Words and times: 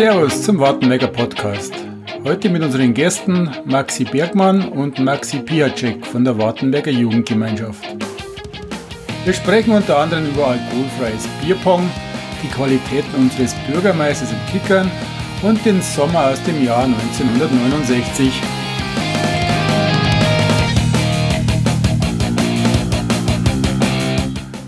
Servus 0.00 0.44
zum 0.44 0.58
Wartenberger 0.58 1.08
Podcast. 1.08 1.74
Heute 2.24 2.48
mit 2.48 2.62
unseren 2.62 2.94
Gästen 2.94 3.50
Maxi 3.66 4.04
Bergmann 4.04 4.70
und 4.70 4.98
Maxi 4.98 5.40
Piacek 5.40 6.06
von 6.06 6.24
der 6.24 6.38
Wartenberger 6.38 6.90
Jugendgemeinschaft. 6.90 7.84
Wir 9.26 9.34
sprechen 9.34 9.74
unter 9.74 9.98
anderem 9.98 10.30
über 10.30 10.46
alkoholfreies 10.46 11.28
Bierpong, 11.44 11.86
die 12.42 12.48
Qualitäten 12.48 13.14
unseres 13.14 13.54
Bürgermeisters 13.70 14.30
im 14.30 14.38
Kickern 14.50 14.90
und 15.42 15.62
den 15.66 15.82
Sommer 15.82 16.28
aus 16.28 16.42
dem 16.44 16.64
Jahr 16.64 16.84
1969. 16.84 18.32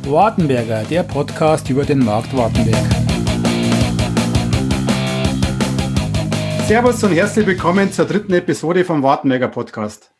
Wartenberger, 0.04 0.82
der 0.90 1.04
Podcast 1.04 1.70
über 1.70 1.86
den 1.86 2.00
Markt 2.00 2.36
Wartenberg. 2.36 3.01
Servus 6.72 7.04
und 7.04 7.12
herzlich 7.12 7.46
willkommen 7.46 7.92
zur 7.92 8.06
dritten 8.06 8.32
Episode 8.32 8.82
vom 8.86 9.02
Wartenberger 9.02 9.48
Podcast. 9.48 10.10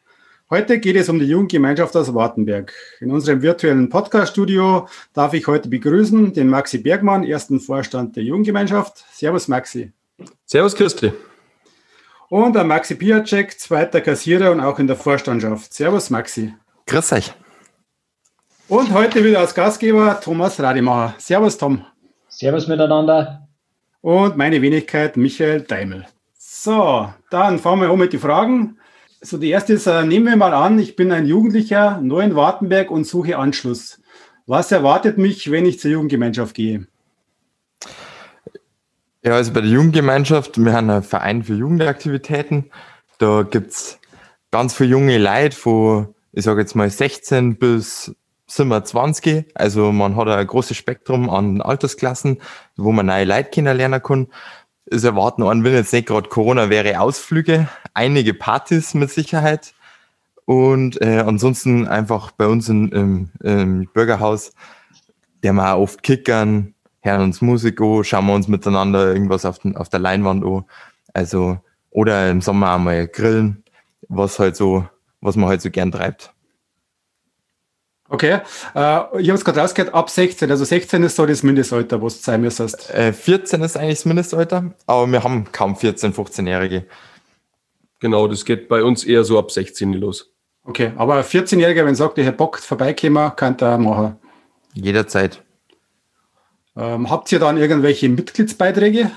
Heute 0.51 0.81
geht 0.81 0.97
es 0.97 1.09
um 1.09 1.19
die 1.19 1.25
Jugendgemeinschaft 1.25 1.97
aus 1.97 2.13
Wartenberg. 2.13 2.75
In 3.01 3.11
unserem 3.11 3.41
virtuellen 3.41 3.89
Podcast-Studio 3.89 4.87
darf 5.15 5.33
ich 5.33 5.47
heute 5.47 5.71
begrüßen 5.71 6.35
den 6.35 6.49
Maxi 6.49 6.77
Bergmann, 6.77 7.25
ersten 7.25 7.59
Vorstand 7.59 8.17
der 8.17 8.25
Jugendgemeinschaft. 8.25 9.03
Servus 9.15 9.49
Maxi. 9.49 9.93
Servus 10.45 10.75
Christi. 10.75 11.15
Und 12.29 12.55
der 12.55 12.65
Maxi 12.65 12.97
Piacek, 12.97 13.59
zweiter 13.59 14.03
Kassierer 14.03 14.53
und 14.53 14.61
auch 14.61 14.79
in 14.79 14.87
der 14.87 14.97
Vorstandschaft. 14.97 15.73
Servus 15.73 16.11
Maxi. 16.11 16.55
Grüß 16.87 17.15
euch. 17.15 17.33
Und 18.69 18.93
heute 18.93 19.25
wieder 19.25 19.41
als 19.41 19.55
Gastgeber 19.55 20.21
Thomas 20.21 20.61
Rademacher. 20.61 21.15
Servus, 21.17 21.57
Tom. 21.57 21.87
Servus 22.29 22.69
miteinander. 22.69 23.49
Und 24.03 24.37
meine 24.37 24.61
Wenigkeit 24.61 25.17
Michael 25.17 25.63
Daimel. 25.63 26.05
So, 26.55 27.09
dann 27.31 27.59
fangen 27.59 27.81
wir 27.81 27.89
an 27.89 27.99
mit 27.99 28.13
den 28.13 28.21
Fragen. 28.21 28.77
So, 29.23 29.39
die 29.39 29.49
erste 29.49 29.73
ist, 29.73 29.87
äh, 29.87 30.05
nehmen 30.05 30.27
wir 30.27 30.37
mal 30.37 30.53
an, 30.53 30.79
ich 30.79 30.97
bin 30.97 31.11
ein 31.11 31.25
Jugendlicher, 31.25 31.99
neu 32.03 32.21
in 32.21 32.37
Wartenberg 32.37 32.91
und 32.91 33.07
suche 33.07 33.39
Anschluss. 33.39 34.03
Was 34.47 34.71
erwartet 34.71 35.17
mich, 35.17 35.51
wenn 35.51 35.65
ich 35.65 35.81
zur 35.81 35.93
Jugendgemeinschaft 35.93 36.55
gehe? 36.55 36.87
Ja, 39.25 39.33
also 39.33 39.51
bei 39.55 39.63
der 39.63 39.71
Jugendgemeinschaft, 39.71 40.63
wir 40.63 40.75
haben 40.75 40.91
einen 40.91 41.03
Verein 41.03 41.43
für 41.43 41.55
Jugendaktivitäten. 41.55 42.71
Da 43.17 43.45
gibt 43.45 43.71
es 43.71 43.99
ganz 44.51 44.75
viele 44.75 44.91
junge 44.91 45.17
Leute 45.17 45.57
von, 45.57 46.15
ich 46.33 46.45
sage 46.45 46.61
jetzt 46.61 46.77
mal 46.77 46.91
16 46.91 47.57
bis 47.57 48.15
sind 48.47 48.69
wir 48.69 48.85
20. 48.85 49.47
Also 49.55 49.93
man 49.93 50.17
hat 50.17 50.29
ein 50.29 50.47
großes 50.47 50.77
Spektrum 50.77 51.31
an 51.31 51.63
Altersklassen, 51.63 52.43
wo 52.77 52.93
man 52.93 53.07
neue 53.07 53.25
Leute 53.25 53.49
kennenlernen 53.49 54.03
kann. 54.03 54.29
Es 54.87 55.05
erwarten 55.05 55.43
einen, 55.43 55.65
wenn 55.65 55.73
jetzt 55.75 55.93
nicht 55.93 56.09
gerade 56.09 56.29
Corona 56.29 56.69
wäre, 56.69 57.01
Ausflüge, 57.01 57.69
einige 57.95 58.35
Partys 58.35 58.95
mit 58.95 59.11
Sicherheit. 59.11 59.75
Und 60.45 61.01
äh, 61.01 61.23
ansonsten 61.27 61.87
einfach 61.87 62.33
bei 62.33 62.47
uns 62.47 62.69
in, 62.69 62.91
im, 62.91 63.31
im 63.43 63.89
Bürgerhaus, 63.93 64.53
der 65.43 65.53
wir 65.53 65.75
auch 65.75 65.83
oft 65.83 66.03
kickern, 66.03 66.75
hören 67.01 67.23
uns 67.23 67.41
Musik 67.41 67.81
an, 67.81 68.05
schauen 68.05 68.27
wir 68.27 68.35
uns 68.35 68.49
miteinander 68.49 69.13
irgendwas 69.13 69.45
auf, 69.45 69.61
den, 69.61 69.77
auf 69.77 69.89
der 69.89 70.01
Leinwand 70.01 70.45
an. 70.45 70.65
Also, 71.15 71.59
oder 71.91 72.31
im 72.31 72.41
Sommer 72.41 72.75
einmal 72.75 73.07
grillen, 73.07 73.65
was 74.09 74.39
halt 74.39 74.57
so, 74.57 74.87
was 75.21 75.37
man 75.37 75.49
halt 75.49 75.63
so 75.63 75.71
gern 75.71 75.93
treibt. 75.93 76.33
Okay, 78.13 78.41
äh, 78.75 79.23
ich 79.23 79.31
habe 79.31 79.39
es 79.39 79.45
gerade 79.45 79.61
rausgehört, 79.61 79.95
ab 79.95 80.11
16, 80.11 80.51
also 80.51 80.67
16 80.67 81.03
ist 81.03 81.17
so 81.17 81.25
das 81.25 81.43
Mindestalter, 81.43 82.03
was 82.03 82.19
du 82.19 82.25
sein 82.25 82.43
müsstest. 82.43 82.91
Äh, 82.91 83.15
14 83.15 83.63
ist 83.63 83.79
eigentlich 83.79 84.01
das 84.01 84.05
Mindestalter, 84.05 84.75
aber 84.87 85.07
wir 85.07 85.25
haben 85.25 85.51
kaum 85.51 85.77
14-, 85.77 86.13
15-Jährige. 86.13 86.85
Genau, 88.01 88.29
das 88.29 88.45
geht 88.45 88.69
bei 88.69 88.85
uns 88.85 89.05
eher 89.05 89.25
so 89.25 89.39
ab 89.39 89.51
16 89.51 89.95
los. 89.95 90.31
Okay, 90.63 90.93
aber 90.97 91.15
ein 91.15 91.25
14-Jähriger, 91.25 91.87
wenn 91.87 91.95
sagt, 91.95 92.19
ich 92.19 92.27
hätte 92.27 92.37
Bock 92.37 92.59
vorbeikommen, 92.59 93.35
kann 93.35 93.57
er 93.59 93.79
machen. 93.79 94.17
Jederzeit. 94.75 95.43
Ähm, 96.77 97.09
habt 97.09 97.33
ihr 97.33 97.39
dann 97.39 97.57
irgendwelche 97.57 98.11
Mitgliedsbeiträge? 98.11 99.11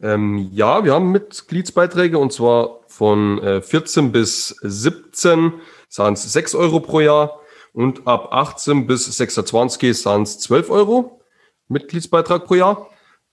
Ähm, 0.00 0.48
ja, 0.52 0.84
wir 0.84 0.94
haben 0.94 1.10
Mitgliedsbeiträge 1.10 2.18
und 2.18 2.32
zwar 2.32 2.82
von 2.86 3.42
äh, 3.42 3.60
14 3.60 4.12
bis 4.12 4.54
17 4.62 5.54
sind 5.88 6.12
es 6.12 6.32
6 6.32 6.54
Euro 6.54 6.78
pro 6.78 7.00
Jahr 7.00 7.40
und 7.74 8.06
ab 8.06 8.28
18 8.32 8.86
bis 8.86 9.04
26 9.04 9.96
sind 9.98 10.22
es 10.22 10.38
12 10.38 10.70
Euro 10.70 11.20
Mitgliedsbeitrag 11.68 12.46
pro 12.46 12.54
Jahr. 12.54 12.88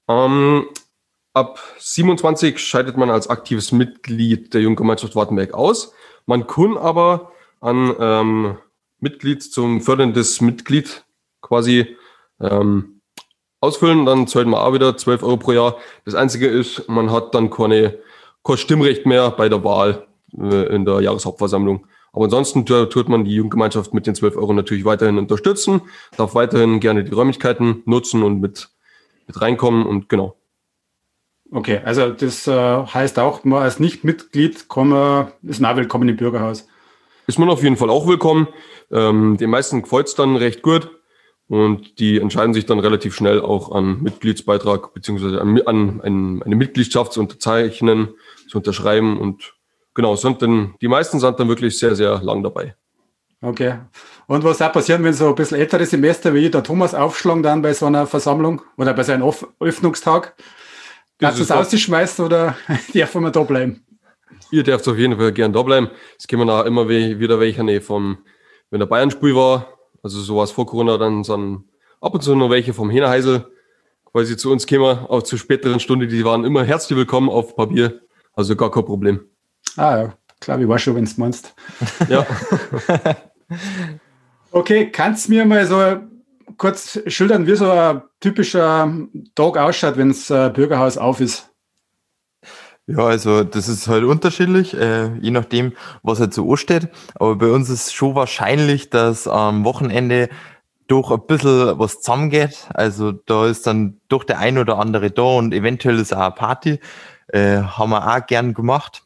Ähm, 0.09 0.65
ab 1.33 1.59
27 1.77 2.57
scheidet 2.57 2.97
man 2.97 3.09
als 3.09 3.29
aktives 3.29 3.71
Mitglied 3.71 4.53
der 4.53 4.61
Junggemeinschaft 4.61 5.15
Wartenberg 5.15 5.53
aus. 5.53 5.93
Man 6.25 6.47
kann 6.47 6.75
aber 6.75 7.31
an 7.59 7.95
ähm, 7.99 8.57
Mitglied 8.99 9.43
zum 9.43 9.81
förderndes 9.81 10.41
Mitglied 10.41 11.05
quasi 11.41 11.95
ähm, 12.39 13.01
ausfüllen, 13.59 14.05
dann 14.07 14.27
zahlt 14.27 14.47
man 14.47 14.59
auch 14.59 14.73
wieder 14.73 14.97
12 14.97 15.21
Euro 15.21 15.37
pro 15.37 15.51
Jahr. 15.51 15.77
Das 16.05 16.15
Einzige 16.15 16.47
ist, 16.47 16.89
man 16.89 17.11
hat 17.11 17.35
dann 17.35 17.51
keine, 17.51 17.99
kein 18.43 18.57
Stimmrecht 18.57 19.05
mehr 19.05 19.29
bei 19.29 19.49
der 19.49 19.63
Wahl 19.63 20.07
äh, 20.35 20.75
in 20.75 20.85
der 20.85 21.01
Jahreshauptversammlung. 21.01 21.85
Aber 22.13 22.25
ansonsten 22.25 22.65
tut 22.65 23.07
man 23.07 23.23
die 23.23 23.35
Jugendgemeinschaft 23.35 23.93
mit 23.93 24.05
den 24.05 24.15
12 24.15 24.35
Euro 24.35 24.53
natürlich 24.53 24.83
weiterhin 24.83 25.17
unterstützen, 25.17 25.81
darf 26.17 26.35
weiterhin 26.35 26.79
gerne 26.79 27.03
die 27.03 27.13
Räumlichkeiten 27.13 27.83
nutzen 27.85 28.23
und 28.23 28.41
mit, 28.41 28.69
mit 29.27 29.41
reinkommen 29.41 29.85
und 29.85 30.09
genau. 30.09 30.35
Okay, 31.53 31.81
also 31.83 32.11
das 32.11 32.47
äh, 32.47 32.51
heißt 32.53 33.19
auch, 33.19 33.43
man 33.43 33.63
als 33.63 33.79
Nichtmitglied 33.79 34.69
komme, 34.69 35.33
ist 35.43 35.59
man 35.59 35.75
willkommen 35.75 36.07
im 36.07 36.15
Bürgerhaus. 36.15 36.67
Ist 37.27 37.39
man 37.39 37.49
auf 37.49 37.61
jeden 37.61 37.75
Fall 37.75 37.89
auch 37.89 38.07
willkommen. 38.07 38.47
Ähm, 38.89 39.37
den 39.37 39.49
meisten 39.49 39.81
gefällt 39.81 40.07
es 40.07 40.15
dann 40.15 40.37
recht 40.37 40.61
gut 40.61 40.89
und 41.47 41.99
die 41.99 42.19
entscheiden 42.19 42.53
sich 42.53 42.65
dann 42.65 42.79
relativ 42.79 43.13
schnell 43.13 43.41
auch 43.41 43.71
an 43.73 44.01
Mitgliedsbeitrag 44.01 44.93
beziehungsweise 44.93 45.41
an, 45.41 45.61
an, 45.65 46.01
an 46.01 46.43
eine 46.43 46.55
Mitgliedschaft 46.55 47.11
zu 47.11 47.19
unterzeichnen, 47.19 48.09
zu 48.49 48.59
unterschreiben 48.59 49.19
und 49.19 49.53
genau, 49.93 50.15
sind 50.15 50.41
dann, 50.41 50.75
die 50.81 50.87
meisten 50.87 51.19
sind 51.19 51.39
dann 51.39 51.47
wirklich 51.47 51.77
sehr, 51.77 51.95
sehr 51.95 52.21
lang 52.21 52.43
dabei. 52.43 52.75
Okay. 53.41 53.79
Und 54.27 54.43
was 54.43 54.61
auch 54.61 54.71
passiert, 54.71 55.03
wenn 55.03 55.13
so 55.13 55.29
ein 55.29 55.35
bisschen 55.35 55.57
ältere 55.57 55.85
Semester 55.85 56.33
wie 56.33 56.49
der 56.49 56.63
Thomas 56.63 56.93
aufschlagen 56.93 57.41
dann 57.41 57.61
bei 57.61 57.73
so 57.73 57.87
einer 57.87 58.05
Versammlung 58.05 58.61
oder 58.77 58.93
bei 58.93 59.03
so 59.03 59.11
einem 59.11 59.31
Öffnungstag? 59.59 60.35
Kannst 61.19 61.39
du 61.39 61.43
es 61.43 61.51
ausschmeißen 61.51 62.25
oder 62.25 62.55
darf 62.93 63.15
man 63.15 63.31
da 63.31 63.43
bleiben? 63.43 63.83
Ihr 64.51 64.63
dürft 64.63 64.87
auf 64.87 64.97
jeden 64.97 65.17
Fall 65.17 65.31
gern 65.31 65.53
da 65.53 65.61
bleiben. 65.61 65.89
Es 66.19 66.27
kommen 66.27 66.49
auch 66.49 66.65
immer 66.65 66.87
wieder 66.87 67.39
welche 67.39 67.63
nee, 67.63 67.79
vom, 67.79 68.19
wenn 68.69 68.79
der 68.79 68.87
Bayern-Spiel 68.87 69.35
war, 69.35 69.67
also 70.03 70.19
sowas 70.19 70.51
vor 70.51 70.65
Corona, 70.65 70.97
dann 70.97 71.23
sind 71.23 71.63
ab 71.99 72.13
und 72.13 72.21
zu 72.21 72.35
noch 72.35 72.49
welche 72.49 72.73
vom 72.73 72.89
Henerheisel 72.89 73.45
quasi 74.11 74.35
zu 74.35 74.51
uns 74.51 74.65
kämen, 74.65 74.99
auch 75.07 75.23
zur 75.23 75.39
späteren 75.39 75.79
Stunde, 75.79 76.07
die 76.07 76.25
waren 76.25 76.43
immer 76.43 76.63
herzlich 76.63 76.97
willkommen 76.97 77.29
auf 77.29 77.55
Papier. 77.55 78.01
Also 78.33 78.55
gar 78.55 78.71
kein 78.71 78.85
Problem. 78.85 79.30
Ah 79.77 79.97
ja, 79.97 80.13
klar, 80.39 80.59
ich 80.59 80.67
weiß 80.67 80.81
schon, 80.81 80.95
wenn 80.95 81.05
du 81.05 81.11
meinst. 81.17 81.53
Ja. 82.09 82.25
okay, 84.51 84.91
kannst 84.91 85.27
du 85.27 85.33
mir 85.33 85.45
mal 85.45 85.65
so 85.65 85.97
kurz 86.57 86.99
schildern, 87.07 87.47
wie 87.47 87.55
so 87.55 87.71
ein 87.71 88.01
typischer 88.19 88.91
Tag 89.35 89.57
ausschaut, 89.57 89.97
wenn 89.97 90.09
das 90.09 90.29
äh, 90.29 90.51
Bürgerhaus 90.53 90.97
auf 90.97 91.19
ist? 91.21 91.49
Ja, 92.87 93.05
also 93.05 93.43
das 93.43 93.69
ist 93.69 93.87
halt 93.87 94.03
unterschiedlich, 94.03 94.73
äh, 94.73 95.15
je 95.19 95.31
nachdem, 95.31 95.73
was 96.03 96.19
halt 96.19 96.33
so 96.33 96.49
ansteht. 96.49 96.89
Aber 97.15 97.35
bei 97.35 97.47
uns 97.47 97.69
ist 97.69 97.93
schon 97.93 98.15
wahrscheinlich, 98.15 98.89
dass 98.89 99.27
am 99.27 99.63
Wochenende 99.63 100.29
doch 100.87 101.11
ein 101.11 101.25
bisschen 101.25 101.79
was 101.79 102.01
zusammengeht. 102.01 102.67
Also 102.73 103.11
da 103.13 103.47
ist 103.47 103.65
dann 103.65 104.01
doch 104.09 104.23
der 104.23 104.39
ein 104.39 104.57
oder 104.57 104.77
andere 104.77 105.09
da 105.09 105.21
und 105.21 105.53
eventuell 105.53 105.99
ist 105.99 106.13
auch 106.13 106.19
eine 106.19 106.31
Party. 106.31 106.79
Äh, 107.27 107.59
haben 107.59 107.91
wir 107.91 108.13
auch 108.13 108.25
gern 108.25 108.53
gemacht. 108.53 109.03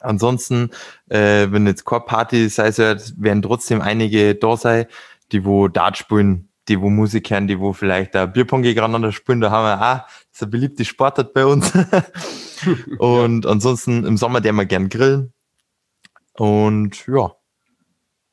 Ansonsten, 0.00 0.70
äh, 1.08 1.48
wenn 1.50 1.66
jetzt 1.66 1.84
keine 1.84 2.02
Party 2.02 2.48
sei, 2.48 2.70
werden 3.16 3.42
trotzdem 3.42 3.80
einige 3.80 4.34
da 4.34 4.56
sein, 4.56 4.86
die 5.32 5.44
wo 5.44 5.68
Dart 5.68 5.96
spielen, 5.96 6.48
die 6.68 6.80
wo 6.80 6.90
Musik 6.90 7.30
hören, 7.30 7.46
die 7.46 7.60
wo 7.60 7.72
vielleicht 7.72 8.14
da 8.14 8.26
Bierpong 8.26 8.62
gegeneinander 8.62 9.12
spielen, 9.12 9.40
da 9.40 9.50
haben 9.50 9.64
wir 9.64 9.80
auch, 9.80 10.06
das 10.06 10.16
ist 10.32 10.42
eine 10.42 10.50
beliebte 10.50 10.84
Sportart 10.84 11.34
bei 11.34 11.44
uns. 11.46 11.72
und 12.98 13.44
ja. 13.44 13.50
ansonsten 13.50 14.04
im 14.04 14.16
Sommer 14.16 14.40
der 14.40 14.52
wir 14.52 14.66
gern 14.66 14.88
grillen. 14.88 15.32
Und 16.34 17.06
ja. 17.06 17.34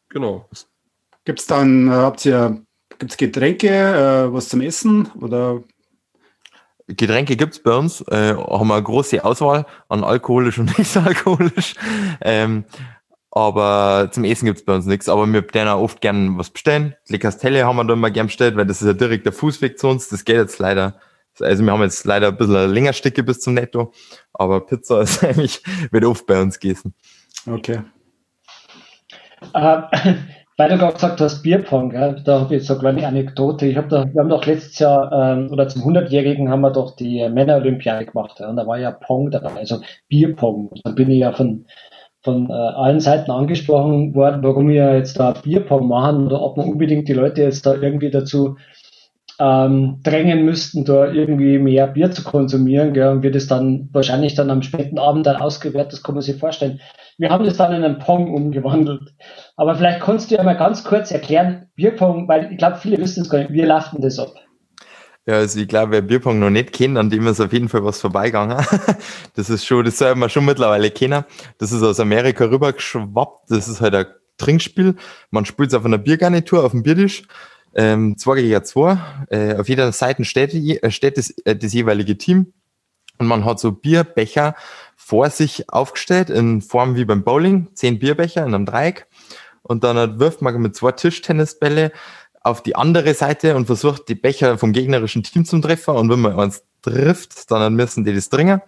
Genau. 0.10 0.50
Gibt 1.26 1.40
es 1.40 1.48
dann, 1.48 1.90
äh, 1.90 1.92
habt 1.92 2.26
ihr, 2.26 2.64
gibt's 3.00 3.18
Getränke, 3.18 3.68
äh, 3.68 4.34
was 4.34 4.50
zum 4.50 4.62
Essen 4.62 5.12
oder 5.20 5.64
Getränke 6.88 7.36
gibt's 7.36 7.62
bei 7.62 7.76
uns, 7.76 8.02
äh, 8.08 8.34
haben 8.34 8.68
wir 8.68 8.76
eine 8.76 8.84
große 8.84 9.24
Auswahl 9.24 9.66
an 9.90 10.04
alkoholisch 10.04 10.58
und 10.58 10.78
nicht 10.78 10.96
alkoholisch. 10.98 11.76
Ähm, 12.22 12.66
aber 13.32 14.10
zum 14.12 14.24
Essen 14.24 14.46
gibt's 14.46 14.66
bei 14.66 14.74
uns 14.74 14.86
nichts. 14.86 15.10
Aber 15.10 15.28
wir 15.32 15.42
bestellen 15.42 15.68
auch 15.68 15.82
oft 15.82 16.02
gern 16.02 16.38
was 16.38 16.50
bestellen. 16.50 16.96
Lekastelle 17.08 17.66
haben 17.66 17.76
wir 17.76 17.84
da 17.84 17.94
immer 17.94 18.10
gern 18.10 18.28
bestellt, 18.28 18.56
weil 18.56 18.66
das 18.66 18.82
ist 18.82 18.88
ja 18.88 18.94
direkt 18.94 19.26
der 19.26 19.34
Fußweg 19.34 19.78
zu 19.78 19.88
uns. 19.88 20.10
Das 20.10 20.26
geht 20.26 20.38
jetzt 20.38 20.60
leider 20.60 21.00
Also 21.40 21.64
wir 21.64 21.72
haben 21.72 21.82
jetzt 21.82 22.06
leider 22.06 22.30
ein 22.30 22.38
bisschen 22.38 22.72
länger 22.72 22.94
Stücke 22.94 23.24
bis 23.24 23.40
zum 23.40 23.54
Netto, 23.54 23.94
aber 24.34 24.66
Pizza 24.66 25.02
ist 25.02 25.24
eigentlich 25.24 25.62
wird 25.92 26.06
oft 26.06 26.26
bei 26.26 26.42
uns 26.42 26.60
gegessen. 26.60 26.94
Okay. 27.46 27.82
Äh, 29.54 30.16
weil 30.58 30.70
du 30.70 30.78
gerade 30.80 30.94
gesagt 30.94 31.22
hast, 31.22 31.44
Bierpong, 31.44 31.92
gell? 31.92 32.22
da 32.26 32.42
habe 32.42 32.56
ich 32.56 32.60
jetzt 32.60 32.68
so 32.68 32.74
eine 32.74 32.80
kleine 32.80 33.08
Anekdote. 33.08 33.68
Ich 33.68 33.78
hab 33.78 33.90
da, 33.90 34.12
wir 34.12 34.20
haben 34.20 34.30
doch 34.30 34.46
letztes 34.46 34.80
Jahr, 34.80 35.12
ähm, 35.12 35.52
oder 35.52 35.68
zum 35.68 35.84
100-Jährigen 35.84 36.50
haben 36.50 36.62
wir 36.62 36.72
doch 36.72 36.96
die 36.96 37.28
Männer-Olympiade 37.30 38.08
gemacht. 38.08 38.40
Ja? 38.40 38.50
Und 38.50 38.56
da 38.56 38.66
war 38.66 38.80
ja 38.80 38.92
Pong 38.92 39.30
dabei, 39.30 39.52
also 39.52 39.82
Bierpong. 40.10 40.72
Da 40.84 40.92
bin 40.92 41.12
ich 41.12 41.20
ja 41.20 41.32
von, 41.32 41.68
von 42.24 42.50
äh, 42.50 42.54
allen 42.54 43.00
Seiten 43.00 43.30
angesprochen 43.30 44.16
worden, 44.16 44.42
warum 44.44 44.68
wir 44.68 44.96
jetzt 44.96 45.20
da 45.20 45.32
Bierpong 45.32 45.88
machen 45.88 46.26
oder 46.26 46.42
ob 46.42 46.58
man 46.58 46.68
unbedingt 46.70 47.08
die 47.08 47.14
Leute 47.14 47.44
jetzt 47.44 47.66
da 47.68 47.76
irgendwie 47.76 48.10
dazu 48.10 48.58
ähm, 49.40 50.00
drängen 50.04 50.46
müssten, 50.46 50.86
da 50.86 51.12
irgendwie 51.12 51.60
mehr 51.60 51.88
Bier 51.88 52.12
zu 52.12 52.24
konsumieren, 52.24 52.94
gell, 52.94 53.10
und 53.10 53.24
wird 53.24 53.36
es 53.36 53.48
dann 53.48 53.90
wahrscheinlich 53.92 54.36
dann 54.36 54.50
am 54.50 54.64
späten 54.64 54.98
Abend 54.98 55.26
dann 55.26 55.38
ausgewertet, 55.38 55.94
das 55.94 56.04
kann 56.04 56.16
man 56.16 56.24
sich 56.24 56.40
vorstellen. 56.40 56.80
Wir 57.18 57.30
haben 57.30 57.46
das 57.46 57.58
dann 57.58 57.74
in 57.74 57.84
einen 57.84 58.00
Pong 58.00 58.34
umgewandelt. 58.34 59.14
Aber 59.56 59.76
vielleicht 59.76 60.02
kannst 60.02 60.30
du 60.30 60.36
ja 60.36 60.44
mal 60.44 60.58
ganz 60.58 60.84
kurz 60.84 61.12
erklären, 61.12 61.68
Bierpong, 61.76 62.28
weil 62.28 62.52
ich 62.52 62.58
glaube, 62.58 62.78
viele 62.78 62.98
wissen 62.98 63.22
es 63.22 63.30
gar 63.30 63.40
nicht, 63.40 63.52
wie 63.52 63.62
läuft 63.62 63.94
denn 63.94 64.02
das 64.02 64.20
ab? 64.20 64.34
Ja, 65.28 65.36
also 65.36 65.60
ich 65.60 65.68
glaube, 65.68 65.92
wer 65.92 66.02
Bierpong 66.02 66.40
noch 66.40 66.50
nicht 66.50 66.72
kennt, 66.72 66.98
an 66.98 67.10
dem 67.10 67.28
ist 67.28 67.42
auf 67.42 67.52
jeden 67.52 67.68
Fall 67.68 67.84
was 67.84 68.00
vorbeigegangen. 68.00 68.66
Das 69.36 69.50
ist 69.52 69.66
schon, 69.66 69.86
das 69.86 70.00
soll 70.00 70.16
man 70.16 70.30
schon 70.30 70.46
mittlerweile 70.46 70.90
kennen. 70.90 71.26
Das 71.60 71.72
ist 71.72 71.84
aus 71.84 72.00
Amerika 72.00 72.46
rübergeschwappt. 72.46 73.52
Das 73.52 73.68
ist 73.68 73.82
halt 73.82 73.94
ein 73.94 74.06
Trinkspiel. 74.38 74.96
Man 75.30 75.46
spielt 75.46 75.70
es 75.70 75.76
auf 75.76 75.86
einer 75.86 76.00
Biergarnitur, 76.00 76.64
auf 76.64 76.72
dem 76.72 76.82
Biertisch. 76.82 77.24
Ähm, 77.78 78.18
2 78.18 78.42
gegen 78.42 78.66
2. 78.66 78.98
Äh, 79.30 79.56
auf 79.56 79.70
jeder 79.70 79.92
Seite 79.92 80.26
steht, 80.26 80.54
äh, 80.54 80.92
steht 80.92 81.18
das, 81.18 81.30
äh, 81.46 81.56
das 81.56 81.74
jeweilige 81.74 82.18
Team. 82.18 82.54
Und 83.20 83.28
man 83.28 83.46
hat 83.46 83.60
so 83.60 83.72
Bierbecher 83.72 84.56
vor 84.96 85.30
sich 85.30 85.70
aufgestellt 85.70 86.30
in 86.30 86.62
Form 86.62 86.96
wie 86.96 87.06
beim 87.06 87.24
Bowling, 87.24 87.70
zehn 87.74 88.00
Bierbecher 88.00 88.46
in 88.46 88.54
einem 88.54 88.66
Dreieck 88.66 89.08
und 89.64 89.84
dann 89.84 90.20
wirft 90.20 90.42
man 90.42 90.60
mit 90.62 90.76
zwei 90.76 90.92
Tischtennisbälle 90.92 91.92
auf 92.42 92.62
die 92.62 92.76
andere 92.76 93.14
Seite 93.14 93.56
und 93.56 93.66
versucht 93.66 94.08
die 94.10 94.16
Becher 94.16 94.58
vom 94.58 94.74
gegnerischen 94.74 95.24
Team 95.24 95.46
zu 95.46 95.60
treffen 95.60 95.96
und 95.96 96.10
wenn 96.10 96.20
man 96.20 96.40
eins 96.40 96.64
trifft, 96.82 97.50
dann 97.52 97.76
müssen 97.76 98.04
die 98.04 98.14
das 98.14 98.30
dringen 98.30 98.62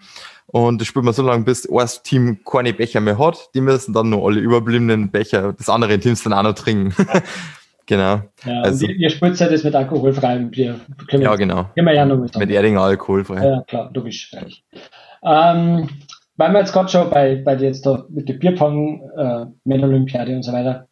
und 0.47 0.81
das 0.81 0.87
spielt 0.87 1.05
man 1.05 1.13
so 1.13 1.23
lange, 1.23 1.43
bis 1.43 1.63
das 1.63 2.03
Team 2.03 2.39
keine 2.43 2.73
Becher 2.73 3.01
mehr 3.01 3.19
hat. 3.19 3.49
Die 3.53 3.61
müssen 3.61 3.93
dann 3.93 4.09
nur 4.09 4.25
alle 4.25 4.39
überbliebenen 4.39 5.11
Becher 5.11 5.53
des 5.53 5.69
anderen 5.69 6.01
Teams 6.01 6.23
dann 6.23 6.33
auch 6.33 6.43
noch 6.43 6.55
trinken. 6.55 6.93
genau. 7.89 8.21
Ja, 8.45 8.61
also, 8.61 8.85
ihr, 8.85 8.95
ihr 8.95 9.09
spielt 9.09 9.37
ja 9.39 9.49
das 9.49 9.63
mit 9.63 9.75
alkoholfreiem 9.75 10.51
Bier. 10.51 10.79
ja, 11.11 11.35
genau. 11.35 11.69
Immer 11.75 11.93
ja 11.93 12.05
noch 12.05 12.17
mit, 12.17 12.37
mit 12.37 12.51
Erdinger 12.51 12.81
alkoholfrei. 12.81 13.45
Ja, 13.45 13.63
klar, 13.67 13.91
logisch. 13.93 14.31
Ähm, 15.23 15.89
weil 16.37 16.53
wir 16.53 16.59
jetzt 16.59 16.71
gerade 16.71 16.87
schon 16.87 17.09
bei, 17.09 17.35
bei 17.35 17.55
jetzt 17.55 17.85
da 17.85 18.05
mit 18.09 18.29
der 18.29 18.35
Bierpong, 18.35 19.09
äh, 19.17 19.45
Männerolympiade 19.65 20.33
und 20.33 20.43
so 20.43 20.53
weiter. 20.53 20.87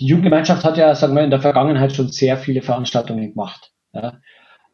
Die 0.00 0.06
Jugendgemeinschaft 0.06 0.64
hat 0.64 0.76
ja, 0.76 0.94
sagen 0.94 1.14
wir, 1.14 1.22
in 1.22 1.30
der 1.30 1.40
Vergangenheit 1.40 1.92
schon 1.92 2.08
sehr 2.08 2.36
viele 2.36 2.60
Veranstaltungen 2.60 3.30
gemacht. 3.30 3.70
Ja. 3.92 4.18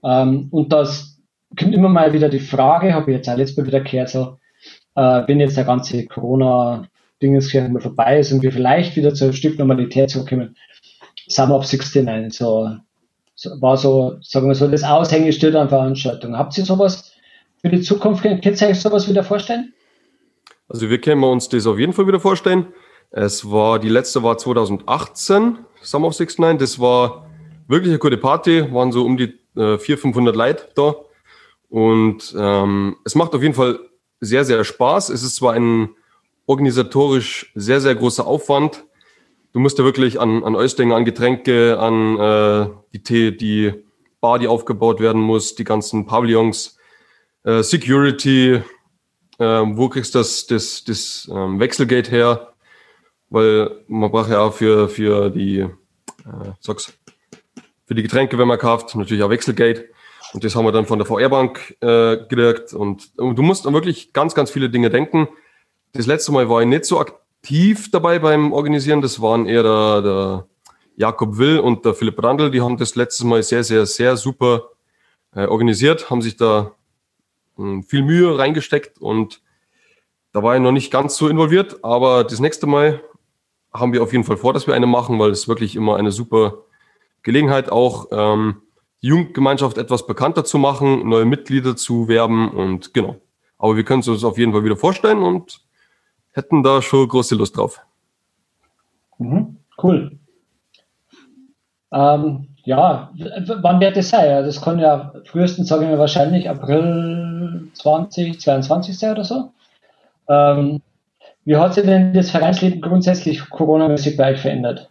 Ähm, 0.02 0.48
und 0.50 0.72
das 0.72 1.20
kommt 1.56 1.74
immer 1.74 1.88
mal 1.88 2.12
wieder 2.12 2.28
die 2.28 2.40
Frage, 2.40 2.94
habe 2.94 3.10
ich 3.10 3.18
jetzt 3.18 3.28
auch 3.28 3.36
letztes 3.36 3.58
Mal 3.58 3.66
wieder 3.66 3.80
gehört, 3.80 4.08
so, 4.08 4.38
äh, 4.96 5.22
wenn 5.26 5.40
jetzt 5.40 5.56
der 5.56 5.64
ganze 5.64 6.06
Corona-Dinges 6.06 7.52
mal 7.54 7.80
vorbei 7.80 8.18
ist 8.18 8.32
und 8.32 8.42
wir 8.42 8.52
vielleicht 8.52 8.96
wieder 8.96 9.14
zu 9.14 9.24
einem 9.24 9.34
Stück 9.34 9.58
Normalität 9.58 10.10
zurückkommen, 10.10 10.56
Summer 11.30 11.56
of 11.56 11.64
69, 11.64 12.36
so, 12.36 12.76
so, 13.34 13.50
war 13.60 13.76
so, 13.76 14.16
sagen 14.20 14.48
wir 14.48 14.54
so, 14.54 14.68
das 14.68 14.82
Aushängeschild 14.82 15.54
an 15.54 15.68
Veranstaltungen. 15.68 16.36
Habt 16.36 16.56
ihr 16.58 16.64
sowas 16.64 17.12
für 17.60 17.68
die 17.68 17.80
Zukunft? 17.80 18.22
Könnt 18.22 18.44
ihr 18.44 18.68
euch 18.68 18.80
sowas 18.80 19.08
wieder 19.08 19.24
vorstellen? 19.24 19.72
Also 20.68 20.88
wir 20.88 21.00
können 21.00 21.22
uns 21.24 21.48
das 21.48 21.66
auf 21.66 21.78
jeden 21.78 21.92
Fall 21.92 22.06
wieder 22.06 22.20
vorstellen. 22.20 22.68
Es 23.10 23.50
war, 23.50 23.78
die 23.78 23.88
letzte 23.88 24.22
war 24.22 24.38
2018, 24.38 25.58
Summer 25.82 26.08
of 26.08 26.18
69. 26.18 26.58
Das 26.58 26.78
war 26.78 27.26
wirklich 27.66 27.90
eine 27.90 27.98
gute 27.98 28.16
Party, 28.16 28.72
waren 28.72 28.92
so 28.92 29.04
um 29.04 29.16
die 29.16 29.34
äh, 29.56 29.78
400, 29.78 30.00
500 30.00 30.36
Leute 30.36 30.68
da. 30.74 30.94
Und 31.68 32.34
ähm, 32.38 32.96
es 33.04 33.14
macht 33.14 33.34
auf 33.34 33.42
jeden 33.42 33.54
Fall 33.54 33.78
sehr, 34.20 34.44
sehr 34.44 34.62
Spaß. 34.64 35.08
Es 35.08 35.22
ist 35.22 35.36
zwar 35.36 35.54
ein 35.54 35.90
organisatorisch 36.46 37.52
sehr, 37.54 37.80
sehr 37.80 37.94
großer 37.94 38.26
Aufwand. 38.26 38.84
Du 39.52 39.58
musst 39.58 39.78
ja 39.78 39.84
wirklich 39.84 40.20
an, 40.20 40.44
an 40.44 40.54
Äußlinge, 40.54 40.94
an 40.94 41.04
Getränke, 41.04 41.78
an 41.78 42.18
äh, 42.18 42.70
die 42.92 43.02
Tee, 43.02 43.32
die 43.32 43.74
Bar, 44.20 44.38
die 44.38 44.46
aufgebaut 44.46 45.00
werden 45.00 45.20
muss, 45.20 45.56
die 45.56 45.64
ganzen 45.64 46.06
Pavillons, 46.06 46.78
äh, 47.42 47.62
Security, 47.62 48.62
äh, 49.38 49.44
wo 49.44 49.88
kriegst 49.88 50.14
du 50.14 50.18
das, 50.18 50.46
das, 50.46 50.84
das 50.84 51.28
ähm, 51.32 51.58
Wechselgate 51.58 52.10
her? 52.10 52.52
Weil 53.28 53.82
man 53.88 54.10
braucht 54.10 54.30
ja 54.30 54.40
auch 54.40 54.52
für, 54.52 54.88
für 54.88 55.30
die, 55.30 55.60
äh, 55.60 55.68
sag's, 56.60 56.92
für 57.86 57.94
die 57.94 58.02
Getränke, 58.02 58.38
wenn 58.38 58.46
man 58.46 58.58
kauft, 58.58 58.94
natürlich 58.94 59.24
auch 59.24 59.30
Wechselgate. 59.30 59.88
Und 60.32 60.44
das 60.44 60.54
haben 60.54 60.64
wir 60.64 60.72
dann 60.72 60.86
von 60.86 60.98
der 61.00 61.06
VR-Bank 61.06 61.76
äh, 61.80 62.18
gekriegt. 62.28 62.72
Und, 62.72 63.10
und 63.16 63.36
du 63.36 63.42
musst 63.42 63.66
an 63.66 63.74
wirklich 63.74 64.12
ganz, 64.12 64.36
ganz 64.36 64.50
viele 64.52 64.70
Dinge 64.70 64.90
denken. 64.90 65.28
Das 65.92 66.06
letzte 66.06 66.30
Mal 66.30 66.48
war 66.48 66.60
ich 66.60 66.68
nicht 66.68 66.84
so 66.84 67.00
aktiv 67.00 67.19
dabei 67.92 68.18
beim 68.18 68.52
Organisieren. 68.52 69.02
Das 69.02 69.20
waren 69.20 69.46
eher 69.46 69.62
der, 69.62 70.02
der 70.02 70.46
Jakob 70.96 71.38
Will 71.38 71.58
und 71.58 71.84
der 71.84 71.94
Philipp 71.94 72.22
Randl. 72.22 72.50
Die 72.50 72.60
haben 72.60 72.76
das 72.76 72.94
letztes 72.94 73.24
Mal 73.24 73.42
sehr, 73.42 73.64
sehr, 73.64 73.86
sehr 73.86 74.16
super 74.16 74.70
äh, 75.34 75.46
organisiert, 75.46 76.10
haben 76.10 76.22
sich 76.22 76.36
da 76.36 76.72
hm, 77.56 77.82
viel 77.82 78.02
Mühe 78.02 78.38
reingesteckt 78.38 78.98
und 78.98 79.42
da 80.32 80.42
war 80.42 80.54
ich 80.54 80.62
noch 80.62 80.72
nicht 80.72 80.92
ganz 80.92 81.16
so 81.16 81.28
involviert, 81.28 81.82
aber 81.82 82.22
das 82.24 82.38
nächste 82.38 82.66
Mal 82.66 83.02
haben 83.72 83.92
wir 83.92 84.02
auf 84.02 84.12
jeden 84.12 84.24
Fall 84.24 84.36
vor, 84.36 84.52
dass 84.52 84.66
wir 84.66 84.74
eine 84.74 84.86
machen, 84.86 85.18
weil 85.18 85.30
es 85.30 85.48
wirklich 85.48 85.76
immer 85.76 85.96
eine 85.96 86.12
super 86.12 86.64
Gelegenheit 87.22 87.70
auch 87.70 88.08
ähm, 88.12 88.62
die 89.02 89.08
Jugendgemeinschaft 89.08 89.78
etwas 89.78 90.06
bekannter 90.06 90.44
zu 90.44 90.58
machen, 90.58 91.08
neue 91.08 91.24
Mitglieder 91.24 91.76
zu 91.76 92.08
werben 92.08 92.50
und 92.50 92.94
genau. 92.94 93.16
Aber 93.58 93.76
wir 93.76 93.84
können 93.84 94.00
es 94.00 94.08
uns 94.08 94.24
auf 94.24 94.38
jeden 94.38 94.52
Fall 94.52 94.64
wieder 94.64 94.76
vorstellen 94.76 95.18
und 95.18 95.60
hätten 96.32 96.62
da 96.62 96.82
schon 96.82 97.08
große 97.08 97.34
Lust 97.34 97.56
drauf. 97.56 97.80
Mhm, 99.18 99.56
cool. 99.82 100.18
Ähm, 101.92 102.48
ja, 102.64 103.12
wann 103.62 103.80
wird 103.80 103.96
das 103.96 104.10
sein? 104.10 104.44
Das 104.44 104.60
kann 104.60 104.78
ja 104.78 105.12
frühestens, 105.24 105.68
sagen 105.68 105.88
wir 105.88 105.98
wahrscheinlich 105.98 106.48
April 106.48 107.68
2022 107.74 108.98
sein 108.98 109.12
oder 109.12 109.24
so. 109.24 109.52
Ähm, 110.28 110.80
wie 111.44 111.56
hat 111.56 111.74
sich 111.74 111.84
denn 111.84 112.12
das 112.12 112.30
Vereinsleben 112.30 112.80
grundsätzlich 112.80 113.48
Corona-mäßig 113.50 114.16
bei 114.16 114.32
euch 114.32 114.40
verändert? 114.40 114.90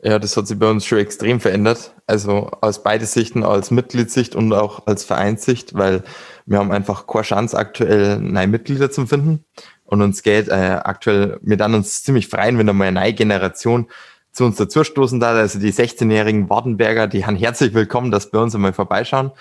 Ja, 0.00 0.18
das 0.20 0.36
hat 0.36 0.46
sich 0.46 0.58
bei 0.58 0.70
uns 0.70 0.84
schon 0.84 0.98
extrem 0.98 1.40
verändert. 1.40 1.92
Also 2.06 2.50
aus 2.60 2.82
beide 2.82 3.04
Sichten, 3.04 3.42
als 3.42 3.70
Mitgliedssicht 3.72 4.36
und 4.36 4.52
auch 4.52 4.86
als 4.86 5.04
Vereinssicht, 5.04 5.74
weil 5.74 6.04
wir 6.46 6.58
haben 6.58 6.70
einfach 6.70 7.06
keine 7.06 7.22
Chance 7.22 7.56
aktuell 7.56 8.20
neue 8.20 8.46
Mitglieder 8.46 8.90
zu 8.90 9.06
finden. 9.06 9.44
Und 9.88 10.02
uns 10.02 10.22
geht 10.22 10.48
äh, 10.48 10.80
aktuell, 10.84 11.38
wir 11.40 11.56
dann 11.56 11.74
uns 11.74 12.02
ziemlich 12.02 12.28
freuen, 12.28 12.58
wenn 12.58 12.68
einmal 12.68 12.88
eine 12.88 13.00
neue 13.00 13.14
Generation 13.14 13.88
zu 14.32 14.44
uns 14.44 14.56
dazustoßen 14.56 15.18
da. 15.18 15.30
Also 15.30 15.58
die 15.58 15.72
16-jährigen 15.72 16.50
Wartenberger, 16.50 17.06
die 17.06 17.24
haben 17.24 17.36
herzlich 17.36 17.72
willkommen, 17.72 18.10
dass 18.10 18.30
bei 18.30 18.38
uns 18.38 18.54
einmal 18.54 18.74
vorbeischauen, 18.74 19.32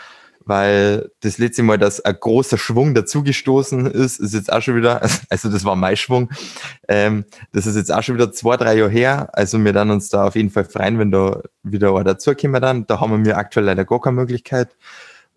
weil 0.45 1.11
das 1.19 1.37
letzte 1.37 1.63
Mal, 1.63 1.77
dass 1.77 1.99
ein 1.99 2.15
großer 2.17 2.57
Schwung 2.57 2.95
dazugestoßen 2.95 3.87
ist, 3.87 4.21
ist 4.21 4.33
jetzt 4.33 4.49
auch 4.53 4.61
schon 4.61 4.77
wieder, 4.77 5.01
also 5.29 5.49
das 5.49 5.65
war 5.65 5.75
mein 5.75 5.97
Schwung, 5.97 6.29
ähm, 6.87 7.25
das 7.51 7.65
ist 7.65 7.75
jetzt 7.75 7.93
auch 7.93 8.01
schon 8.01 8.15
wieder 8.15 8.31
zwei, 8.31 8.55
drei 8.55 8.77
Jahre 8.77 8.89
her. 8.89 9.29
Also 9.33 9.61
wir 9.61 9.73
dann 9.73 9.91
uns 9.91 10.07
da 10.07 10.27
auf 10.27 10.37
jeden 10.37 10.49
Fall 10.49 10.63
freuen, 10.63 10.97
wenn 10.97 11.11
da 11.11 11.41
wieder 11.63 11.89
einer 11.89 12.05
dazukommen 12.05 12.61
dann. 12.61 12.87
Da 12.87 13.01
haben 13.01 13.25
wir 13.25 13.37
aktuell 13.37 13.65
leider 13.65 13.83
gar 13.83 13.99
keine 13.99 14.15
Möglichkeit. 14.15 14.69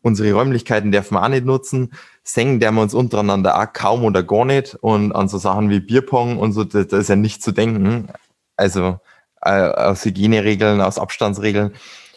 Unsere 0.03 0.33
Räumlichkeiten 0.33 0.93
dürfen 0.93 1.15
wir 1.15 1.23
auch 1.23 1.29
nicht 1.29 1.45
nutzen. 1.45 1.93
Singen 2.23 2.61
der 2.61 2.73
wir 2.73 2.83
uns 2.83 2.95
untereinander 2.95 3.61
auch 3.61 3.73
kaum 3.73 4.05
oder 4.05 4.23
gar 4.23 4.45
nicht. 4.45 4.75
Und 4.77 5.13
an 5.13 5.29
so 5.29 5.39
Sachen 5.39 5.69
wie 5.71 5.81
Bierpong 5.81 6.39
und 6.39 6.53
so, 6.53 6.65
da, 6.65 6.81
ist 6.81 7.09
ja 7.09 7.17
nicht 7.17 7.43
zu 7.43 7.53
denken. 7.53 8.09
Also 8.57 8.99
äh, 9.43 9.51
aus 9.51 10.05
Hygieneregeln, 10.05 10.81
aus 10.81 10.99
Abstandsregeln. 10.99 11.73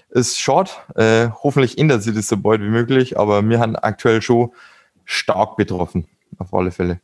Ist 0.10 0.40
schade. 0.40 0.70
Äh, 0.96 1.30
hoffentlich 1.44 1.78
ändert 1.78 2.04
sich 2.04 2.14
das 2.14 2.28
so 2.28 2.38
bald 2.38 2.62
wie 2.62 2.70
möglich, 2.70 3.18
aber 3.18 3.42
wir 3.48 3.60
haben 3.60 3.76
aktuell 3.76 4.22
schon 4.22 4.52
stark 5.06 5.58
betroffen, 5.58 6.08
auf 6.38 6.54
alle 6.54 6.72
Fälle. 6.72 7.00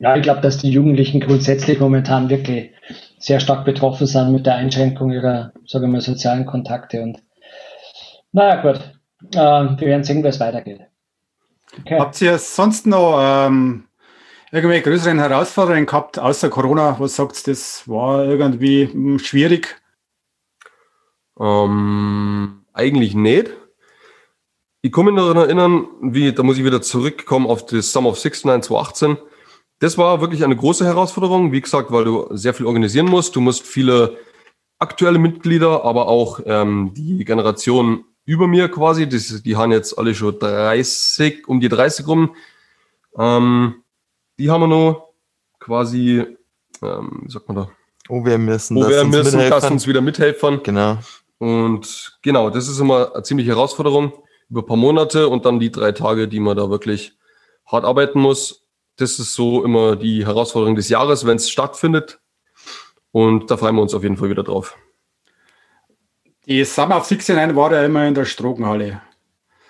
Ja, 0.00 0.16
ich 0.16 0.22
glaube, 0.22 0.40
dass 0.40 0.58
die 0.58 0.70
Jugendlichen 0.70 1.20
grundsätzlich 1.20 1.80
momentan 1.80 2.28
wirklich 2.28 2.72
sehr 3.18 3.40
stark 3.40 3.64
betroffen 3.64 4.06
sind 4.06 4.32
mit 4.32 4.46
der 4.46 4.54
Einschränkung 4.54 5.10
ihrer, 5.10 5.52
sagen 5.66 5.84
wir 5.84 5.88
mal, 5.88 6.00
sozialen 6.00 6.46
Kontakte. 6.46 7.02
Und 7.02 7.22
naja, 8.32 8.62
gut, 8.62 8.97
äh, 9.32 9.36
wir 9.36 9.80
werden 9.80 10.04
sehen, 10.04 10.22
wie 10.22 10.28
es 10.28 10.40
weitergeht. 10.40 10.80
Okay. 11.80 11.98
Habt 11.98 12.20
ihr 12.20 12.38
sonst 12.38 12.86
noch 12.86 13.18
ähm, 13.20 13.84
irgendwelche 14.50 14.88
größeren 14.88 15.18
Herausforderungen 15.18 15.86
gehabt, 15.86 16.18
außer 16.18 16.48
Corona? 16.48 16.96
Was 16.98 17.16
sagt 17.16 17.36
ihr, 17.46 17.52
das 17.52 17.86
war 17.86 18.24
irgendwie 18.24 18.88
hm, 18.90 19.18
schwierig? 19.18 19.80
Ähm, 21.38 22.64
eigentlich 22.72 23.14
nicht. 23.14 23.50
ich 24.82 24.92
komme 24.92 25.12
mich 25.12 25.22
noch 25.22 25.34
erinnern, 25.34 25.86
wie, 26.00 26.32
da 26.32 26.42
muss 26.42 26.58
ich 26.58 26.64
wieder 26.64 26.82
zurückkommen 26.82 27.46
auf 27.46 27.66
das 27.66 27.92
Summer 27.92 28.10
of 28.10 28.16
69 28.16 28.68
2018. 28.68 29.16
Das 29.80 29.96
war 29.98 30.20
wirklich 30.20 30.44
eine 30.44 30.56
große 30.56 30.84
Herausforderung, 30.84 31.52
wie 31.52 31.60
gesagt, 31.60 31.92
weil 31.92 32.04
du 32.04 32.26
sehr 32.30 32.54
viel 32.54 32.66
organisieren 32.66 33.06
musst. 33.06 33.36
Du 33.36 33.40
musst 33.40 33.64
viele 33.64 34.16
aktuelle 34.80 35.18
Mitglieder, 35.18 35.84
aber 35.84 36.08
auch 36.08 36.40
ähm, 36.46 36.92
die 36.94 37.24
Generation 37.24 38.04
über 38.28 38.46
mir 38.46 38.68
quasi, 38.68 39.08
die, 39.08 39.42
die 39.42 39.56
haben 39.56 39.72
jetzt 39.72 39.98
alle 39.98 40.14
schon 40.14 40.38
30, 40.38 41.48
um 41.48 41.60
die 41.60 41.70
30 41.70 42.06
rum. 42.06 42.36
Ähm, 43.16 43.82
die 44.38 44.50
haben 44.50 44.60
wir 44.60 44.66
noch 44.66 45.14
quasi, 45.58 46.26
ähm, 46.82 47.22
wie 47.24 47.30
sagt 47.30 47.48
man 47.48 47.56
da? 47.56 47.70
Oh, 48.10 48.22
wir 48.22 48.36
müssen, 48.36 48.76
Wo 48.76 48.86
wir 48.86 49.04
müssen, 49.04 49.38
mithelfen. 49.38 49.50
dass 49.50 49.70
uns 49.70 49.86
wieder 49.86 50.02
mithelfen. 50.02 50.62
Genau. 50.62 50.98
Und 51.38 52.18
genau, 52.20 52.50
das 52.50 52.68
ist 52.68 52.78
immer 52.80 53.14
eine 53.14 53.22
ziemliche 53.22 53.52
Herausforderung 53.52 54.12
über 54.50 54.60
ein 54.60 54.66
paar 54.66 54.76
Monate 54.76 55.28
und 55.28 55.46
dann 55.46 55.58
die 55.58 55.72
drei 55.72 55.92
Tage, 55.92 56.28
die 56.28 56.40
man 56.40 56.54
da 56.54 56.68
wirklich 56.68 57.16
hart 57.64 57.86
arbeiten 57.86 58.20
muss. 58.20 58.66
Das 58.96 59.18
ist 59.18 59.32
so 59.32 59.64
immer 59.64 59.96
die 59.96 60.26
Herausforderung 60.26 60.76
des 60.76 60.90
Jahres, 60.90 61.24
wenn 61.24 61.36
es 61.36 61.48
stattfindet. 61.48 62.20
Und 63.10 63.50
da 63.50 63.56
freuen 63.56 63.76
wir 63.76 63.82
uns 63.82 63.94
auf 63.94 64.02
jeden 64.02 64.18
Fall 64.18 64.28
wieder 64.28 64.42
drauf. 64.42 64.76
Die 66.48 66.64
Summer 66.64 66.96
of 66.96 67.08
69 67.10 67.54
war 67.54 67.72
ja 67.72 67.84
immer 67.84 68.06
in 68.06 68.14
der 68.14 68.24
Strogenhalle. 68.24 69.02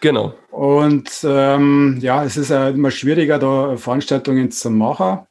Genau. 0.00 0.34
Und 0.52 1.10
ähm, 1.24 1.98
ja, 2.00 2.22
es 2.22 2.36
ist 2.36 2.50
ja 2.50 2.68
immer 2.68 2.92
schwieriger, 2.92 3.40
da 3.40 3.76
Veranstaltungen 3.76 4.52
zu 4.52 4.70
machen. 4.70 5.26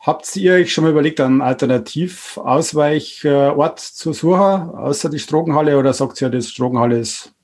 Habt 0.00 0.34
ihr 0.36 0.54
euch 0.54 0.72
schon 0.72 0.84
mal 0.84 0.92
überlegt, 0.92 1.20
einen 1.20 1.42
Alternativausweichort 1.42 3.78
zu 3.78 4.14
suchen, 4.14 4.70
außer 4.70 5.10
die 5.10 5.18
Strogenhalle, 5.18 5.78
oder 5.78 5.92
sagt 5.92 6.22
ihr, 6.22 6.30
das 6.30 6.48
Strogenhalle 6.48 6.98
ist 6.98 7.34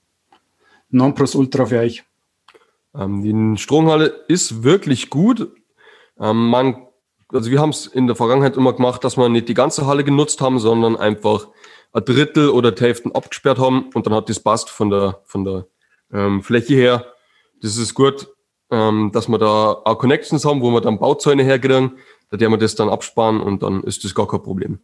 Nonplusultra 0.88 1.66
für 1.66 1.80
euch? 1.80 2.04
Ähm, 2.94 3.22
die 3.22 3.58
Stromhalle 3.60 4.24
ist 4.28 4.62
wirklich 4.62 5.10
gut. 5.10 5.52
Ähm, 6.18 6.48
man, 6.48 6.86
also 7.30 7.50
wir 7.50 7.60
haben 7.60 7.68
es 7.68 7.86
in 7.86 8.06
der 8.06 8.16
Vergangenheit 8.16 8.56
immer 8.56 8.72
gemacht, 8.72 9.04
dass 9.04 9.18
wir 9.18 9.28
nicht 9.28 9.50
die 9.50 9.54
ganze 9.54 9.86
Halle 9.86 10.04
genutzt 10.04 10.40
haben, 10.40 10.58
sondern 10.58 10.96
einfach 10.96 11.48
ein 11.92 12.04
Drittel 12.04 12.48
oder 12.48 12.72
die 12.72 12.82
Hälften 12.82 13.12
abgesperrt 13.12 13.58
haben 13.58 13.90
und 13.94 14.06
dann 14.06 14.14
hat 14.14 14.28
das 14.28 14.40
passt 14.40 14.70
von 14.70 14.90
der, 14.90 15.20
von 15.24 15.44
der 15.44 15.66
ähm, 16.12 16.42
Fläche 16.42 16.74
her. 16.74 17.06
Das 17.60 17.76
ist 17.76 17.94
gut, 17.94 18.28
ähm, 18.70 19.10
dass 19.12 19.28
wir 19.28 19.38
da 19.38 19.72
auch 19.84 19.98
Connections 19.98 20.44
haben, 20.44 20.62
wo 20.62 20.70
wir 20.70 20.80
dann 20.80 20.98
Bauzäune 20.98 21.44
herkriegen, 21.44 21.98
da 22.30 22.40
werden 22.40 22.52
wir 22.52 22.58
das 22.58 22.74
dann 22.74 22.88
absparen 22.88 23.40
und 23.40 23.62
dann 23.62 23.82
ist 23.84 24.04
das 24.04 24.14
gar 24.14 24.26
kein 24.26 24.42
Problem. 24.42 24.80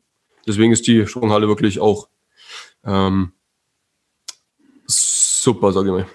Deswegen 0.47 0.73
ist 0.73 0.87
die 0.87 1.07
Stromhalle 1.07 1.49
wirklich 1.49 1.81
auch 1.81 2.09
ähm, 2.85 3.33
super, 4.87 5.73
sage 5.73 5.89
ich 5.89 5.93
mal. 5.93 6.07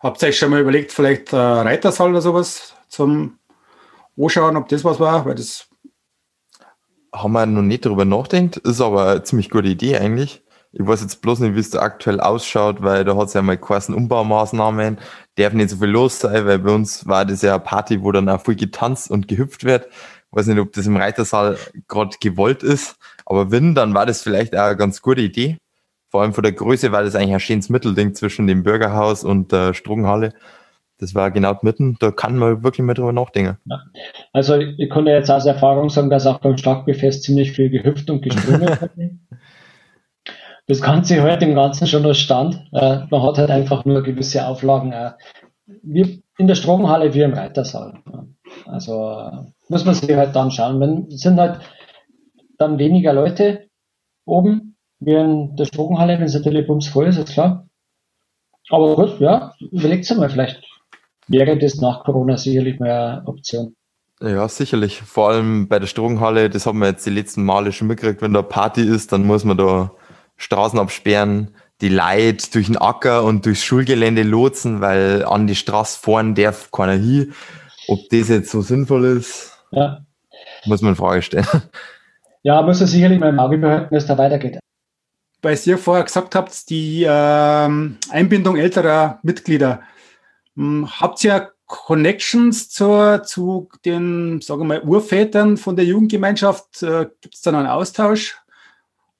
Habt 0.00 0.22
ihr 0.22 0.28
euch 0.28 0.38
schon 0.38 0.50
mal 0.50 0.60
überlegt, 0.60 0.92
vielleicht 0.92 1.32
äh, 1.32 1.36
Reitersaal 1.36 2.10
oder 2.10 2.20
sowas 2.20 2.74
zum 2.88 3.38
Anschauen, 4.18 4.56
ob 4.56 4.68
das 4.68 4.84
was 4.84 5.00
war? 5.00 5.24
Weil 5.24 5.36
das 5.36 5.68
Haben 7.14 7.32
wir 7.32 7.46
noch 7.46 7.62
nicht 7.62 7.86
darüber 7.86 8.04
nachgedacht, 8.04 8.56
ist 8.56 8.80
aber 8.80 9.06
eine 9.12 9.22
ziemlich 9.22 9.48
gute 9.48 9.68
Idee 9.68 9.96
eigentlich. 9.96 10.42
Ich 10.72 10.84
weiß 10.84 11.00
jetzt 11.00 11.22
bloß 11.22 11.38
nicht, 11.38 11.54
wie 11.54 11.60
es 11.60 11.70
da 11.70 11.78
aktuell 11.78 12.20
ausschaut, 12.20 12.82
weil 12.82 13.04
da 13.04 13.16
hat 13.16 13.28
es 13.28 13.34
ja 13.34 13.42
mal 13.42 13.56
geheißen 13.56 13.94
Umbaumaßnahmen, 13.94 14.98
darf 15.36 15.52
nicht 15.52 15.70
so 15.70 15.76
viel 15.76 15.90
los 15.90 16.18
sein, 16.18 16.44
weil 16.44 16.58
bei 16.58 16.72
uns 16.72 17.06
war 17.06 17.24
das 17.24 17.42
ja 17.42 17.54
eine 17.54 17.62
Party, 17.62 18.02
wo 18.02 18.10
dann 18.10 18.28
auch 18.28 18.44
viel 18.44 18.56
getanzt 18.56 19.12
und 19.12 19.28
gehüpft 19.28 19.62
wird. 19.62 19.86
Ich 19.86 20.36
weiß 20.36 20.48
nicht, 20.48 20.58
ob 20.58 20.72
das 20.72 20.86
im 20.86 20.96
Reitersaal 20.96 21.56
gerade 21.86 22.16
gewollt 22.20 22.64
ist, 22.64 22.96
aber 23.24 23.52
wenn, 23.52 23.76
dann 23.76 23.94
war 23.94 24.06
das 24.06 24.22
vielleicht 24.22 24.56
auch 24.56 24.64
eine 24.64 24.76
ganz 24.76 25.00
gute 25.00 25.20
Idee. 25.20 25.58
Vor 26.10 26.22
allem 26.22 26.34
von 26.34 26.42
der 26.42 26.52
Größe 26.52 26.90
war 26.90 27.04
das 27.04 27.14
eigentlich 27.14 27.34
ein 27.34 27.40
schönes 27.40 27.68
Mittelding 27.68 28.14
zwischen 28.14 28.48
dem 28.48 28.64
Bürgerhaus 28.64 29.22
und 29.22 29.52
der 29.52 29.72
Strogenhalle. 29.74 30.34
Das 31.04 31.14
war 31.14 31.30
genau 31.30 31.54
mitten, 31.60 31.98
da 32.00 32.10
kann 32.10 32.38
man 32.38 32.64
wirklich 32.64 32.82
mal 32.82 32.94
drüber 32.94 33.12
nachdenken. 33.12 33.58
Also 34.32 34.56
ich 34.56 34.88
konnte 34.88 35.10
jetzt 35.10 35.30
aus 35.30 35.44
Erfahrung 35.44 35.90
sagen, 35.90 36.08
dass 36.08 36.26
auch 36.26 36.38
beim 36.38 36.56
Schlagbefest 36.56 37.24
ziemlich 37.24 37.52
viel 37.52 37.68
gehüpft 37.68 38.08
und 38.08 38.22
gesprungen 38.22 38.62
wird. 38.62 38.90
Das 40.66 40.80
Ganze 40.80 41.20
halt 41.20 41.42
im 41.42 41.54
Ganzen 41.54 41.86
schon 41.86 42.04
noch 42.04 42.14
stand. 42.14 42.54
Äh, 42.72 43.00
man 43.10 43.22
hat 43.22 43.36
halt 43.36 43.50
einfach 43.50 43.84
nur 43.84 44.02
gewisse 44.02 44.46
Auflagen, 44.46 44.92
äh, 44.92 45.10
wie 45.82 46.22
in 46.38 46.46
der 46.46 46.54
Stromhalle 46.54 47.12
wie 47.12 47.20
im 47.20 47.34
Reitersaal. 47.34 47.98
Also 48.64 49.10
äh, 49.10 49.52
muss 49.68 49.84
man 49.84 49.94
sich 49.94 50.16
halt 50.16 50.34
dann 50.34 50.50
schauen. 50.50 50.80
Wenn 50.80 51.10
sind 51.10 51.38
halt 51.38 51.60
dann 52.56 52.78
weniger 52.78 53.12
Leute 53.12 53.68
oben 54.24 54.78
wie 55.00 55.12
in 55.12 55.54
der 55.54 55.66
Strogenhalle, 55.66 56.14
wenn 56.14 56.24
es 56.24 56.34
natürlich 56.34 56.66
bums 56.66 56.88
voll 56.88 57.08
ist, 57.08 57.18
ist 57.18 57.34
klar. 57.34 57.68
Aber 58.70 58.96
gut, 58.96 59.20
ja, 59.20 59.52
überlegt 59.70 60.10
mal, 60.16 60.30
vielleicht 60.30 60.62
wäre 61.28 61.58
das 61.58 61.76
nach 61.76 62.04
Corona 62.04 62.36
sicherlich 62.36 62.78
mal 62.80 62.90
eine 62.90 63.26
Option. 63.26 63.74
Ja, 64.20 64.48
sicherlich. 64.48 65.02
Vor 65.02 65.30
allem 65.30 65.68
bei 65.68 65.78
der 65.78 65.86
Strogenhalle, 65.86 66.48
das 66.48 66.66
haben 66.66 66.78
wir 66.78 66.86
jetzt 66.88 67.04
die 67.04 67.10
letzten 67.10 67.44
Male 67.44 67.72
schon 67.72 67.88
mitgekriegt, 67.88 68.22
wenn 68.22 68.32
da 68.32 68.42
Party 68.42 68.82
ist, 68.82 69.12
dann 69.12 69.24
muss 69.26 69.44
man 69.44 69.56
da 69.58 69.90
Straßen 70.36 70.78
absperren, 70.78 71.54
die 71.80 71.88
Leute 71.88 72.50
durch 72.52 72.66
den 72.66 72.76
Acker 72.76 73.24
und 73.24 73.44
durchs 73.44 73.64
Schulgelände 73.64 74.22
lotsen, 74.22 74.80
weil 74.80 75.24
an 75.24 75.46
die 75.46 75.56
Straße 75.56 75.98
fahren 75.98 76.34
darf 76.34 76.70
keiner 76.70 76.92
hin. 76.92 77.34
Ob 77.88 77.98
das 78.10 78.28
jetzt 78.28 78.50
so 78.50 78.62
sinnvoll 78.62 79.04
ist, 79.04 79.58
Ja, 79.72 79.98
muss 80.64 80.80
man 80.80 80.90
in 80.92 80.96
Frage 80.96 81.20
stellen. 81.22 81.46
ja 82.42 82.62
muss 82.62 82.78
man 82.80 82.88
sicherlich 82.88 83.18
mal 83.18 83.28
im 83.30 83.38
Auge 83.40 83.58
behalten, 83.58 83.88
wie 83.90 83.96
es 83.96 84.06
da 84.06 84.16
weitergeht. 84.16 84.58
weil 85.42 85.58
ihr 85.64 85.76
vorher 85.76 86.04
gesagt 86.04 86.34
habt, 86.34 86.70
die 86.70 87.04
ähm, 87.06 87.98
Einbindung 88.10 88.56
älterer 88.56 89.18
Mitglieder. 89.22 89.80
Hm, 90.56 90.88
habt 91.00 91.22
ihr 91.24 91.52
Connections 91.66 92.68
zur, 92.70 93.22
zu 93.24 93.68
den, 93.84 94.40
sagen 94.40 94.60
wir 94.62 94.66
mal, 94.66 94.82
Urvätern 94.82 95.56
von 95.56 95.76
der 95.76 95.84
Jugendgemeinschaft? 95.84 96.82
Äh, 96.82 97.06
gibt 97.20 97.34
es 97.34 97.40
da 97.40 97.52
noch 97.52 97.60
einen 97.60 97.68
Austausch? 97.68 98.36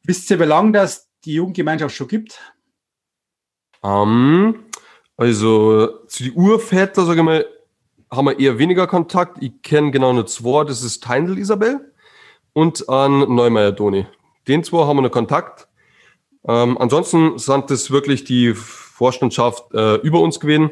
Wisst 0.02 0.30
ihr, 0.30 0.38
wie 0.38 0.44
lange 0.44 0.72
das 0.72 1.08
die 1.24 1.34
Jugendgemeinschaft 1.34 1.94
schon 1.94 2.08
gibt? 2.08 2.38
Ähm, 3.82 4.64
also 5.16 6.04
zu 6.06 6.22
die 6.22 6.32
Urväter, 6.32 7.04
sage 7.04 7.20
ich 7.20 7.24
mal, 7.24 7.46
haben 8.10 8.26
wir 8.26 8.38
eher 8.38 8.58
weniger 8.58 8.86
Kontakt. 8.86 9.42
Ich 9.42 9.62
kenne 9.62 9.90
genau 9.90 10.12
nur 10.12 10.26
zwei, 10.26 10.64
das 10.64 10.82
ist 10.82 11.02
Teindl 11.02 11.38
Isabel 11.38 11.92
und 12.52 12.88
an 12.88 13.34
Neumeier 13.34 13.72
Doni. 13.72 14.06
Den 14.46 14.62
zwei 14.62 14.86
haben 14.86 14.98
wir 14.98 15.02
noch 15.02 15.10
Kontakt. 15.10 15.68
Ähm, 16.46 16.76
ansonsten 16.78 17.38
sind 17.38 17.70
das 17.70 17.90
wirklich 17.90 18.24
die 18.24 18.54
Vorstandschaft 18.54 19.72
äh, 19.72 19.96
über 19.96 20.20
uns 20.20 20.38
gewesen, 20.38 20.70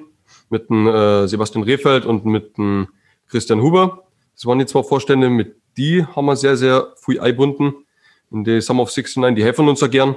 mit 0.53 0.69
dem 0.71 0.87
äh, 0.87 1.27
Sebastian 1.27 1.65
Rehfeld 1.65 2.05
und 2.05 2.25
mit 2.25 2.57
dem 2.59 2.89
Christian 3.29 3.61
Huber. 3.63 4.05
Das 4.35 4.47
waren 4.47 4.59
die 4.59 4.67
zwei 4.67 4.83
Vorstände, 4.83 5.29
mit 5.31 5.57
die 5.77 6.05
haben 6.05 6.27
wir 6.27 6.37
sehr, 6.37 6.57
sehr 6.57 6.93
viel 6.97 7.19
eingebunden. 7.19 7.87
In 8.31 8.45
die 8.45 8.61
Summer 8.61 8.83
of 8.83 8.91
69, 8.95 9.35
die 9.35 9.43
helfen 9.43 9.69
uns 9.69 9.81
ja 9.81 9.87
gern. 9.87 10.17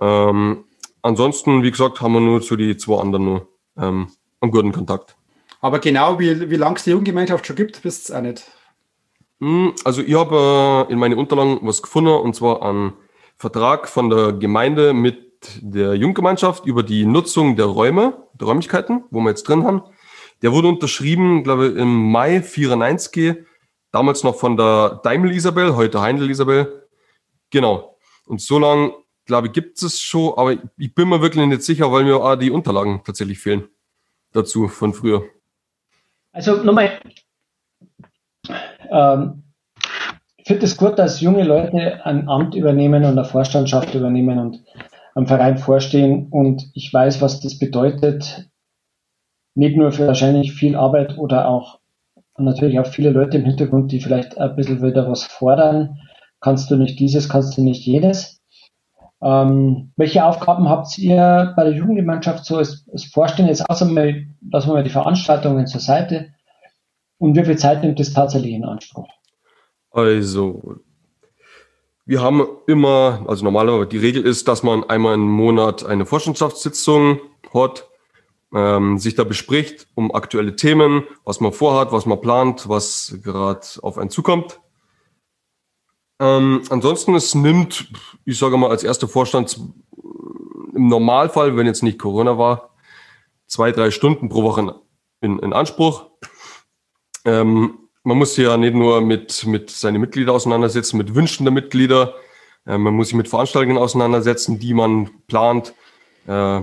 Ähm, 0.00 0.64
ansonsten, 1.00 1.62
wie 1.62 1.70
gesagt, 1.70 2.00
haben 2.00 2.12
wir 2.14 2.20
nur 2.20 2.42
zu 2.42 2.56
die 2.56 2.76
zwei 2.76 3.00
anderen 3.00 3.24
nur 3.24 3.48
ähm, 3.78 4.08
einen 4.40 4.50
guten 4.50 4.72
Kontakt. 4.72 5.16
Aber 5.60 5.78
genau 5.78 6.18
wie, 6.18 6.50
wie 6.50 6.56
lange 6.56 6.76
es 6.76 6.84
die 6.84 6.90
Jugendgemeinschaft 6.90 7.46
schon 7.46 7.56
gibt, 7.56 7.84
wisst 7.84 8.10
ihr 8.10 8.18
auch 8.18 8.22
nicht. 8.22 8.44
Hm, 9.40 9.72
Also 9.84 10.02
ich 10.02 10.14
habe 10.14 10.86
äh, 10.88 10.92
in 10.92 10.98
meine 10.98 11.16
Unterlagen 11.16 11.60
was 11.62 11.82
gefunden, 11.82 12.10
und 12.10 12.34
zwar 12.34 12.62
einen 12.62 12.94
Vertrag 13.36 13.88
von 13.88 14.10
der 14.10 14.32
Gemeinde 14.32 14.92
mit 14.92 15.24
der 15.60 15.94
Jugendgemeinschaft 15.94 16.66
über 16.66 16.82
die 16.82 17.06
Nutzung 17.06 17.56
der 17.56 17.66
Räume, 17.66 18.23
der 18.34 18.48
Räumlichkeiten, 18.48 19.04
wo 19.10 19.20
wir 19.20 19.30
jetzt 19.30 19.44
drin 19.44 19.64
haben. 19.64 19.82
Der 20.42 20.52
wurde 20.52 20.68
unterschrieben, 20.68 21.44
glaube 21.44 21.68
ich, 21.68 21.76
im 21.76 22.10
Mai 22.10 22.42
94, 22.42 23.36
damals 23.92 24.24
noch 24.24 24.34
von 24.34 24.56
der 24.56 25.00
Daimel 25.02 25.32
Isabel, 25.32 25.76
heute 25.76 26.00
Heindl 26.00 26.30
Isabel. 26.30 26.88
Genau. 27.50 27.96
Und 28.26 28.40
so 28.40 28.58
lange, 28.58 28.92
glaube 29.26 29.48
ich, 29.48 29.52
gibt 29.52 29.80
es 29.82 30.00
schon, 30.00 30.34
aber 30.36 30.54
ich 30.76 30.94
bin 30.94 31.08
mir 31.08 31.22
wirklich 31.22 31.46
nicht 31.46 31.62
sicher, 31.62 31.90
weil 31.92 32.04
mir 32.04 32.16
auch 32.16 32.36
die 32.36 32.50
Unterlagen 32.50 33.02
tatsächlich 33.04 33.38
fehlen 33.38 33.68
dazu 34.32 34.68
von 34.68 34.92
früher. 34.92 35.24
Also 36.32 36.56
nochmal, 36.56 36.98
ähm, 38.90 39.44
ich 40.36 40.46
finde 40.46 40.66
es 40.66 40.76
gut, 40.76 40.98
dass 40.98 41.20
junge 41.20 41.44
Leute 41.44 42.04
ein 42.04 42.28
Amt 42.28 42.54
übernehmen 42.54 43.04
und 43.04 43.12
eine 43.12 43.24
Vorstandschaft 43.24 43.94
übernehmen 43.94 44.38
und 44.38 44.64
am 45.14 45.26
Verein 45.26 45.58
vorstehen. 45.58 46.28
Und 46.30 46.70
ich 46.74 46.92
weiß, 46.92 47.20
was 47.20 47.40
das 47.40 47.58
bedeutet. 47.58 48.48
Nicht 49.54 49.76
nur 49.76 49.92
für 49.92 50.06
wahrscheinlich 50.06 50.52
viel 50.52 50.74
Arbeit 50.74 51.16
oder 51.16 51.48
auch 51.48 51.78
natürlich 52.36 52.78
auch 52.80 52.86
viele 52.86 53.10
Leute 53.10 53.38
im 53.38 53.44
Hintergrund, 53.44 53.92
die 53.92 54.00
vielleicht 54.00 54.38
ein 54.38 54.56
bisschen 54.56 54.82
wieder 54.82 55.08
was 55.08 55.24
fordern. 55.24 55.98
Kannst 56.40 56.70
du 56.70 56.76
nicht 56.76 56.98
dieses, 56.98 57.28
kannst 57.28 57.56
du 57.56 57.62
nicht 57.62 57.86
jenes. 57.86 58.42
Ähm, 59.22 59.92
welche 59.96 60.24
Aufgaben 60.24 60.68
habt 60.68 60.98
ihr 60.98 61.54
bei 61.56 61.64
der 61.64 61.72
Jugendgemeinschaft 61.72 62.44
so 62.44 62.58
als, 62.58 62.84
als 62.92 63.04
Vorstehen? 63.04 63.46
Jetzt 63.46 63.68
außer 63.70 63.86
mal, 63.86 64.26
lassen 64.50 64.68
wir 64.68 64.74
mal 64.74 64.84
die 64.84 64.90
Veranstaltungen 64.90 65.66
zur 65.66 65.80
Seite. 65.80 66.34
Und 67.18 67.36
wie 67.36 67.44
viel 67.44 67.56
Zeit 67.56 67.82
nimmt 67.82 68.00
das 68.00 68.12
tatsächlich 68.12 68.52
in 68.52 68.64
Anspruch? 68.64 69.08
Also, 69.90 70.80
wir 72.06 72.20
haben 72.20 72.46
immer, 72.66 73.24
also 73.26 73.44
normalerweise 73.44 73.88
die 73.88 73.98
Regel 73.98 74.26
ist, 74.26 74.46
dass 74.48 74.62
man 74.62 74.84
einmal 74.84 75.14
im 75.14 75.26
Monat 75.26 75.84
eine 75.84 76.06
Vorstandschaftssitzung 76.06 77.20
hat. 77.52 77.88
ähm, 78.54 78.98
sich 78.98 79.14
da 79.16 79.24
bespricht 79.24 79.88
um 79.94 80.14
aktuelle 80.14 80.54
Themen, 80.54 81.04
was 81.24 81.40
man 81.40 81.52
vorhat, 81.52 81.90
was 81.90 82.06
man 82.06 82.20
plant, 82.20 82.68
was 82.68 83.18
gerade 83.22 83.66
auf 83.82 83.98
einen 83.98 84.10
zukommt. 84.10 84.60
Ähm, 86.20 86.62
ansonsten, 86.70 87.14
es 87.16 87.34
nimmt, 87.34 87.90
ich 88.24 88.38
sage 88.38 88.56
mal, 88.56 88.70
als 88.70 88.84
erster 88.84 89.08
Vorstand 89.08 89.58
im 90.74 90.88
Normalfall, 90.88 91.56
wenn 91.56 91.66
jetzt 91.66 91.82
nicht 91.82 91.98
Corona 91.98 92.38
war, 92.38 92.70
zwei, 93.46 93.72
drei 93.72 93.90
Stunden 93.90 94.28
pro 94.28 94.44
Woche 94.44 94.80
in, 95.20 95.38
in 95.40 95.52
Anspruch. 95.52 96.10
Ähm, 97.24 97.83
man 98.04 98.18
muss 98.18 98.34
sich 98.34 98.44
ja 98.44 98.56
nicht 98.56 98.74
nur 98.74 99.00
mit, 99.00 99.44
mit 99.46 99.70
seinen 99.70 100.00
Mitgliedern 100.00 100.36
auseinandersetzen, 100.36 100.98
mit 100.98 101.14
Wünschen 101.14 101.44
der 101.44 101.52
Mitglieder. 101.52 102.14
Äh, 102.66 102.78
man 102.78 102.94
muss 102.94 103.08
sich 103.08 103.16
mit 103.16 103.28
Veranstaltungen 103.28 103.78
auseinandersetzen, 103.78 104.58
die 104.60 104.74
man 104.74 105.10
plant, 105.26 105.74
äh, 106.28 106.60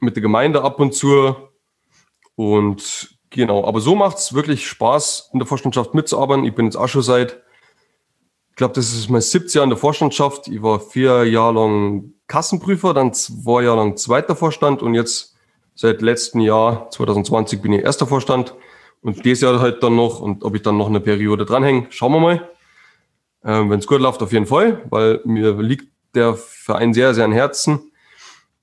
mit 0.00 0.16
der 0.16 0.22
Gemeinde 0.22 0.62
ab 0.62 0.80
und 0.80 0.94
zu. 0.94 1.36
Und 2.36 3.16
genau, 3.30 3.66
aber 3.66 3.80
so 3.80 3.96
macht 3.96 4.18
es 4.18 4.34
wirklich 4.34 4.66
Spaß, 4.66 5.30
in 5.32 5.40
der 5.40 5.48
Vorstandschaft 5.48 5.94
mitzuarbeiten. 5.94 6.44
Ich 6.44 6.54
bin 6.54 6.66
jetzt 6.66 6.76
auch 6.76 6.88
schon 6.88 7.02
seit, 7.02 7.42
ich 8.50 8.56
glaube, 8.56 8.74
das 8.74 8.92
ist 8.92 9.10
mein 9.10 9.20
17 9.20 9.58
Jahr 9.58 9.64
in 9.64 9.70
der 9.70 9.78
Vorstandschaft. 9.78 10.46
Ich 10.46 10.62
war 10.62 10.78
vier 10.78 11.24
Jahre 11.24 11.54
lang 11.54 12.14
Kassenprüfer, 12.28 12.94
dann 12.94 13.12
zwei 13.12 13.64
Jahre 13.64 13.78
lang 13.78 13.96
zweiter 13.96 14.36
Vorstand 14.36 14.80
und 14.80 14.94
jetzt 14.94 15.34
seit 15.74 16.02
letztem 16.02 16.40
Jahr, 16.40 16.88
2020, 16.90 17.60
bin 17.60 17.72
ich 17.72 17.82
erster 17.82 18.06
Vorstand. 18.06 18.54
Und 19.04 19.22
dieses 19.22 19.42
Jahr 19.42 19.60
halt 19.60 19.82
dann 19.82 19.96
noch, 19.96 20.20
und 20.20 20.44
ob 20.44 20.54
ich 20.54 20.62
dann 20.62 20.78
noch 20.78 20.88
eine 20.88 20.98
Periode 20.98 21.44
dranhänge, 21.44 21.88
schauen 21.90 22.12
wir 22.12 22.20
mal. 22.20 22.48
Ähm, 23.44 23.68
Wenn 23.68 23.78
es 23.78 23.86
gut 23.86 24.00
läuft, 24.00 24.22
auf 24.22 24.32
jeden 24.32 24.46
Fall, 24.46 24.82
weil 24.88 25.20
mir 25.24 25.52
liegt 25.60 25.92
der 26.14 26.34
Verein 26.34 26.94
sehr, 26.94 27.12
sehr 27.12 27.26
an 27.26 27.32
Herzen. 27.32 27.92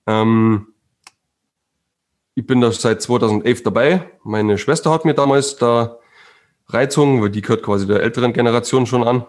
Ähm, 0.07 0.73
ich 2.33 2.47
bin 2.47 2.59
da 2.59 2.71
seit 2.71 3.03
2011 3.03 3.61
dabei. 3.61 4.09
Meine 4.23 4.57
Schwester 4.57 4.89
hat 4.89 5.05
mir 5.05 5.13
damals 5.13 5.57
da 5.57 5.99
Reizung, 6.69 7.21
weil 7.21 7.29
die 7.29 7.41
gehört 7.41 7.61
quasi 7.61 7.85
der 7.85 8.01
älteren 8.01 8.33
Generation 8.33 8.87
schon 8.87 9.03
an. 9.03 9.27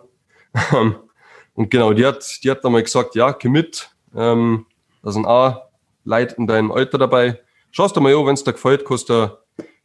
und 1.52 1.70
genau, 1.70 1.92
die 1.92 2.06
hat, 2.06 2.24
die 2.42 2.50
hat 2.50 2.64
damals 2.64 2.84
gesagt, 2.84 3.16
ja, 3.16 3.34
komm 3.34 3.52
mit. 3.52 3.90
Ähm, 4.16 4.64
da 5.02 5.12
sind 5.12 5.26
auch 5.26 5.60
Leute 6.04 6.36
in 6.36 6.46
deinem 6.46 6.72
Alter 6.72 6.96
dabei. 6.96 7.38
Schaust 7.70 7.96
du 7.96 8.00
mal 8.00 8.14
an, 8.14 8.24
wenn 8.24 8.34
es 8.34 8.44
dir 8.44 8.52
gefällt, 8.54 8.88
du 8.88 9.36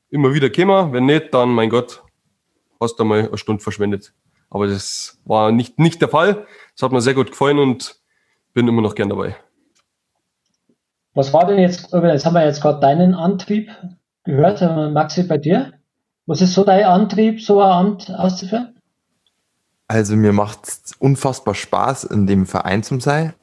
immer 0.09 0.33
wieder 0.33 0.49
kommen. 0.49 0.93
Wenn 0.93 1.05
nicht, 1.05 1.33
dann, 1.33 1.49
mein 1.49 1.69
Gott, 1.69 2.03
hast 2.79 2.99
du 2.99 3.03
mal 3.03 3.27
eine 3.27 3.37
Stunde 3.37 3.61
verschwendet. 3.61 4.13
Aber 4.49 4.67
das 4.67 5.19
war 5.25 5.51
nicht, 5.51 5.79
nicht 5.79 6.01
der 6.01 6.09
Fall. 6.09 6.45
Das 6.73 6.83
hat 6.83 6.91
mir 6.91 7.01
sehr 7.01 7.13
gut 7.13 7.31
gefallen 7.31 7.59
und 7.59 7.99
bin 8.53 8.67
immer 8.67 8.81
noch 8.81 8.95
gern 8.95 9.09
dabei. 9.09 9.35
Was 11.13 11.33
war 11.33 11.47
denn 11.47 11.59
jetzt, 11.59 11.91
jetzt 11.91 12.25
haben 12.25 12.33
wir 12.33 12.45
jetzt 12.45 12.61
gerade 12.61 12.79
deinen 12.79 13.15
Antrieb 13.15 13.71
gehört, 14.23 14.61
Maxi, 14.93 15.23
bei 15.23 15.37
dir? 15.37 15.73
Was 16.25 16.41
ist 16.41 16.53
so 16.53 16.63
dein 16.63 16.85
Antrieb, 16.85 17.41
so 17.41 17.61
ein 17.61 17.71
Amt 17.71 18.11
auszuführen? 18.11 18.75
Also 19.87 20.15
mir 20.15 20.33
macht 20.33 20.67
es 20.67 20.93
unfassbar 20.99 21.55
Spaß, 21.55 22.03
in 22.03 22.27
dem 22.27 22.45
Verein 22.45 22.83
zu 22.83 22.99
sein 22.99 23.33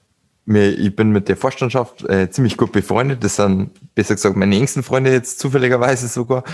mir, 0.44 0.70
ich 0.70 0.94
bin 0.94 1.10
mit 1.10 1.28
der 1.28 1.36
Vorstandschaft 1.36 2.08
äh, 2.08 2.30
ziemlich 2.30 2.56
gut 2.56 2.72
befreundet. 2.72 3.24
Das 3.24 3.36
sind, 3.36 3.70
besser 3.94 4.14
gesagt, 4.14 4.36
meine 4.36 4.56
engsten 4.56 4.82
Freunde 4.82 5.12
jetzt 5.12 5.38
zufälligerweise 5.38 6.08
sogar. 6.08 6.44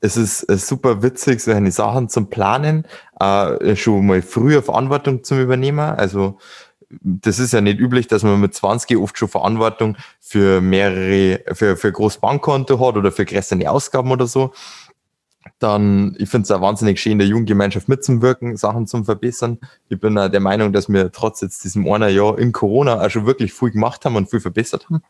Es 0.00 0.16
ist 0.16 0.48
äh, 0.50 0.58
super 0.58 1.02
witzig, 1.02 1.40
so 1.40 1.52
eine 1.52 1.70
Sachen 1.70 2.08
zum 2.08 2.28
Planen, 2.28 2.86
äh, 3.20 3.76
schon 3.76 4.06
mal 4.06 4.22
früher 4.22 4.62
Verantwortung 4.62 5.24
zum 5.24 5.40
Übernehmen. 5.40 5.78
Also 5.78 6.38
das 6.88 7.38
ist 7.38 7.52
ja 7.52 7.60
nicht 7.60 7.80
üblich, 7.80 8.06
dass 8.06 8.22
man 8.22 8.40
mit 8.40 8.54
20 8.54 8.96
oft 8.98 9.18
schon 9.18 9.28
Verantwortung 9.28 9.96
für 10.20 10.60
mehrere, 10.60 11.40
für, 11.54 11.76
für 11.76 11.92
Großbankkonto 11.92 12.78
hat 12.86 12.96
oder 12.96 13.10
für 13.12 13.24
größere 13.24 13.68
Ausgaben 13.70 14.10
oder 14.10 14.26
so 14.26 14.52
dann, 15.58 16.14
ich 16.18 16.28
finde 16.28 16.44
es 16.44 16.50
auch 16.50 16.60
wahnsinnig 16.60 17.00
schön, 17.00 17.18
der 17.18 17.26
Jugendgemeinschaft 17.26 17.88
mitzuwirken, 17.88 18.56
Sachen 18.56 18.86
zu 18.86 19.04
verbessern. 19.04 19.58
Ich 19.88 19.98
bin 19.98 20.14
der 20.14 20.40
Meinung, 20.40 20.72
dass 20.72 20.88
wir 20.88 21.10
trotz 21.12 21.40
jetzt 21.40 21.64
diesem 21.64 21.90
einen 21.90 22.14
Jahr 22.14 22.38
in 22.38 22.52
Corona 22.52 23.00
auch 23.00 23.10
schon 23.10 23.26
wirklich 23.26 23.52
viel 23.54 23.70
gemacht 23.70 24.04
haben 24.04 24.16
und 24.16 24.28
viel 24.28 24.40
verbessert 24.40 24.86
haben. 24.86 25.02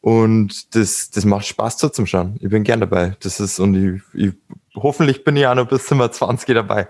Und 0.00 0.74
das, 0.74 1.10
das 1.10 1.24
macht 1.24 1.46
Spaß 1.46 1.76
zuzuschauen. 1.76 2.36
Ich 2.40 2.48
bin 2.48 2.64
gern 2.64 2.80
dabei. 2.80 3.16
Das 3.22 3.38
ist, 3.38 3.60
und 3.60 3.74
ich, 3.74 4.02
ich, 4.14 4.32
hoffentlich 4.74 5.22
bin 5.22 5.36
ich 5.36 5.46
auch 5.46 5.54
noch 5.54 5.68
bis 5.68 5.86
zum 5.86 6.00
20 6.00 6.54
dabei. 6.54 6.88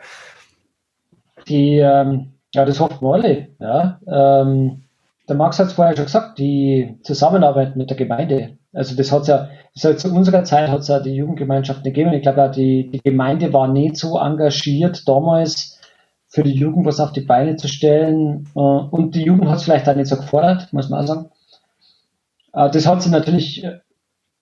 Die, 1.48 1.76
ähm, 1.78 2.32
ja, 2.54 2.64
das 2.64 2.80
hoffen 2.80 3.00
wir 3.00 3.12
alle. 3.12 3.48
Ja. 3.58 4.00
Ähm, 4.06 4.84
der 5.28 5.36
Max 5.36 5.58
hat 5.58 5.66
es 5.66 5.72
vorher 5.74 5.96
schon 5.96 6.06
gesagt, 6.06 6.38
die 6.38 6.98
Zusammenarbeit 7.02 7.76
mit 7.76 7.90
der 7.90 7.96
Gemeinde 7.96 8.56
also 8.72 8.96
das 8.96 9.12
hat 9.12 9.28
ja, 9.28 9.50
das 9.74 9.84
hat 9.84 10.00
zu 10.00 10.12
unserer 10.12 10.44
Zeit 10.44 10.68
hat 10.70 10.80
es 10.80 10.88
ja 10.88 11.00
die 11.00 11.14
Jugendgemeinschaft 11.14 11.84
nicht 11.84 11.94
gegeben. 11.94 12.14
Ich 12.14 12.22
glaube, 12.22 12.50
die, 12.54 12.90
die 12.90 13.00
Gemeinde 13.02 13.52
war 13.52 13.68
nicht 13.68 13.96
so 13.96 14.18
engagiert 14.18 15.06
damals 15.06 15.78
für 16.28 16.42
die 16.42 16.54
Jugend 16.54 16.86
was 16.86 17.00
auf 17.00 17.12
die 17.12 17.20
Beine 17.20 17.56
zu 17.56 17.68
stellen. 17.68 18.48
Äh, 18.54 18.58
und 18.58 19.14
die 19.14 19.24
Jugend 19.24 19.48
hat 19.48 19.58
es 19.58 19.64
vielleicht 19.64 19.88
auch 19.88 19.96
nicht 19.96 20.08
so 20.08 20.16
gefordert, 20.16 20.72
muss 20.72 20.88
man 20.88 21.02
auch 21.02 21.06
sagen. 21.06 21.30
Äh, 22.52 22.70
das 22.70 22.86
hat 22.86 23.02
sich 23.02 23.12
natürlich 23.12 23.64
äh, 23.64 23.80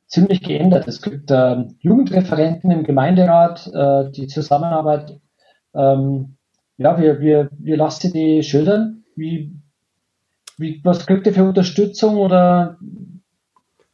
ziemlich 0.06 0.42
geändert. 0.42 0.86
Es 0.88 1.02
gibt 1.02 1.30
äh, 1.30 1.64
Jugendreferenten 1.80 2.70
im 2.70 2.84
Gemeinderat, 2.84 3.70
die 4.16 4.26
Zusammenarbeit. 4.26 5.20
Ähm, 5.74 6.36
ja, 6.76 6.98
wir, 6.98 7.20
wir, 7.20 7.50
wir 7.58 7.76
lassen 7.76 8.12
die 8.12 8.42
schildern. 8.42 9.04
Wie, 9.14 9.52
wie, 10.56 10.80
was 10.82 11.06
kriegt 11.06 11.26
ihr 11.26 11.32
für 11.32 11.44
Unterstützung 11.44 12.16
oder 12.16 12.78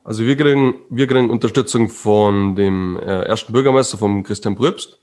also 0.06 0.24
wir 0.24 0.36
kriegen, 0.36 0.76
wir 0.88 1.08
kriegen 1.08 1.30
Unterstützung 1.30 1.88
von 1.88 2.54
dem 2.54 2.96
äh, 2.96 3.22
ersten 3.22 3.52
Bürgermeister, 3.52 3.98
von 3.98 4.22
Christian 4.22 4.54
Bröbst. 4.54 5.00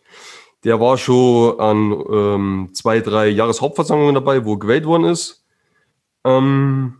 Der 0.63 0.79
war 0.79 0.97
schon 0.97 1.59
an 1.59 1.91
ähm, 2.09 2.69
zwei, 2.71 3.01
drei 3.01 3.27
Jahreshauptversammlungen 3.27 4.15
dabei, 4.15 4.45
wo 4.45 4.55
gewählt 4.55 4.85
worden 4.85 5.03
ist. 5.03 5.43
Ähm, 6.23 6.99